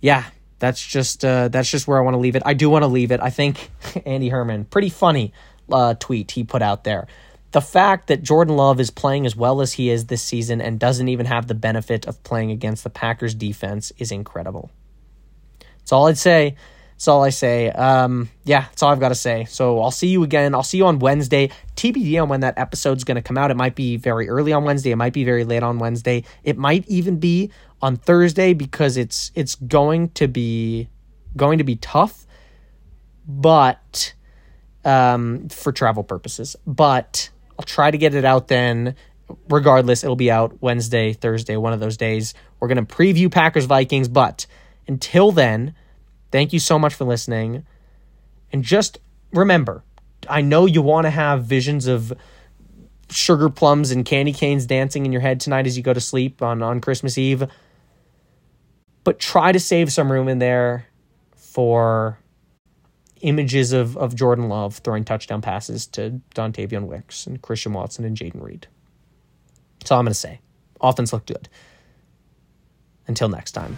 yeah, 0.00 0.24
that's 0.58 0.84
just 0.84 1.24
uh, 1.24 1.48
that's 1.48 1.70
just 1.70 1.88
where 1.88 1.98
I 1.98 2.02
want 2.02 2.14
to 2.14 2.18
leave 2.18 2.36
it. 2.36 2.42
I 2.44 2.54
do 2.54 2.68
want 2.68 2.82
to 2.82 2.88
leave 2.88 3.10
it. 3.10 3.20
I 3.20 3.30
think 3.30 3.70
Andy 4.06 4.28
Herman, 4.28 4.66
pretty 4.66 4.90
funny 4.90 5.32
uh, 5.72 5.94
tweet 5.94 6.30
he 6.30 6.44
put 6.44 6.62
out 6.62 6.84
there. 6.84 7.06
The 7.52 7.60
fact 7.60 8.08
that 8.08 8.22
Jordan 8.22 8.56
Love 8.56 8.80
is 8.80 8.90
playing 8.90 9.24
as 9.24 9.36
well 9.36 9.60
as 9.60 9.74
he 9.74 9.88
is 9.88 10.06
this 10.06 10.22
season 10.22 10.60
and 10.60 10.78
doesn't 10.78 11.08
even 11.08 11.26
have 11.26 11.46
the 11.46 11.54
benefit 11.54 12.06
of 12.06 12.22
playing 12.22 12.50
against 12.50 12.84
the 12.84 12.90
Packers 12.90 13.34
defense 13.34 13.92
is 13.98 14.10
incredible. 14.12 14.70
That's 15.78 15.92
all 15.92 16.08
I'd 16.08 16.18
say. 16.18 16.56
That's 16.96 17.08
all 17.08 17.22
I 17.22 17.28
say. 17.28 17.68
Um, 17.70 18.30
yeah, 18.44 18.62
that's 18.62 18.82
all 18.82 18.90
I've 18.90 19.00
got 19.00 19.10
to 19.10 19.14
say. 19.14 19.44
So 19.44 19.82
I'll 19.82 19.90
see 19.90 20.08
you 20.08 20.22
again. 20.22 20.54
I'll 20.54 20.62
see 20.62 20.78
you 20.78 20.86
on 20.86 20.98
Wednesday. 20.98 21.50
TBD 21.76 22.20
on 22.22 22.28
when 22.28 22.40
that 22.40 22.58
episode's 22.58 23.04
going 23.04 23.16
to 23.16 23.22
come 23.22 23.36
out. 23.36 23.50
It 23.50 23.56
might 23.56 23.74
be 23.74 23.98
very 23.98 24.28
early 24.28 24.52
on 24.52 24.64
Wednesday. 24.64 24.90
It 24.92 24.96
might 24.96 25.12
be 25.12 25.22
very 25.22 25.44
late 25.44 25.62
on 25.62 25.78
Wednesday. 25.78 26.24
It 26.42 26.56
might 26.56 26.88
even 26.88 27.18
be 27.18 27.50
on 27.82 27.96
Thursday 27.96 28.54
because 28.54 28.96
it's 28.96 29.30
it's 29.34 29.54
going 29.54 30.08
to 30.10 30.26
be 30.26 30.88
going 31.36 31.58
to 31.58 31.64
be 31.64 31.76
tough, 31.76 32.26
but 33.28 34.14
um, 34.84 35.48
for 35.50 35.72
travel 35.72 36.02
purposes. 36.02 36.56
But 36.66 37.28
I'll 37.58 37.64
try 37.64 37.90
to 37.90 37.98
get 37.98 38.14
it 38.14 38.24
out 38.24 38.48
then. 38.48 38.94
Regardless, 39.48 40.04
it'll 40.04 40.14
be 40.14 40.30
out 40.30 40.62
Wednesday, 40.62 41.12
Thursday, 41.12 41.56
one 41.56 41.72
of 41.72 41.80
those 41.80 41.96
days. 41.96 42.32
We're 42.60 42.68
going 42.68 42.84
to 42.84 42.94
preview 42.94 43.30
Packers 43.30 43.64
Vikings, 43.64 44.06
but 44.06 44.46
until 44.86 45.32
then 45.32 45.74
Thank 46.30 46.52
you 46.52 46.58
so 46.58 46.78
much 46.78 46.94
for 46.94 47.04
listening. 47.04 47.64
And 48.52 48.62
just 48.62 48.98
remember, 49.32 49.82
I 50.28 50.40
know 50.40 50.66
you 50.66 50.82
want 50.82 51.06
to 51.06 51.10
have 51.10 51.44
visions 51.44 51.86
of 51.86 52.12
sugar 53.08 53.48
plums 53.48 53.90
and 53.90 54.04
candy 54.04 54.32
canes 54.32 54.66
dancing 54.66 55.06
in 55.06 55.12
your 55.12 55.20
head 55.20 55.40
tonight 55.40 55.66
as 55.66 55.76
you 55.76 55.82
go 55.82 55.92
to 55.92 56.00
sleep 56.00 56.42
on, 56.42 56.62
on 56.62 56.80
Christmas 56.80 57.16
Eve. 57.16 57.44
But 59.04 59.18
try 59.18 59.52
to 59.52 59.60
save 59.60 59.92
some 59.92 60.10
room 60.10 60.28
in 60.28 60.38
there 60.38 60.86
for 61.36 62.18
images 63.26 63.72
of, 63.72 63.96
of 63.96 64.14
Jordan 64.14 64.48
Love 64.48 64.76
throwing 64.78 65.04
touchdown 65.04 65.42
passes 65.42 65.86
to 65.88 66.20
Dontayvion 66.34 66.86
Wicks 66.86 67.26
and 67.26 67.42
Christian 67.42 67.72
Watson 67.72 68.04
and 68.04 68.16
Jayden 68.16 68.40
Reed. 68.40 68.68
That's 69.80 69.90
all 69.90 69.98
I'm 69.98 70.04
going 70.04 70.12
to 70.12 70.14
say. 70.14 70.40
Offense 70.80 71.12
looked 71.12 71.26
good. 71.26 71.48
Until 73.08 73.28
next 73.28 73.52
time. 73.52 73.76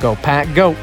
Go, 0.00 0.16
Pack, 0.16 0.54
go. 0.54 0.76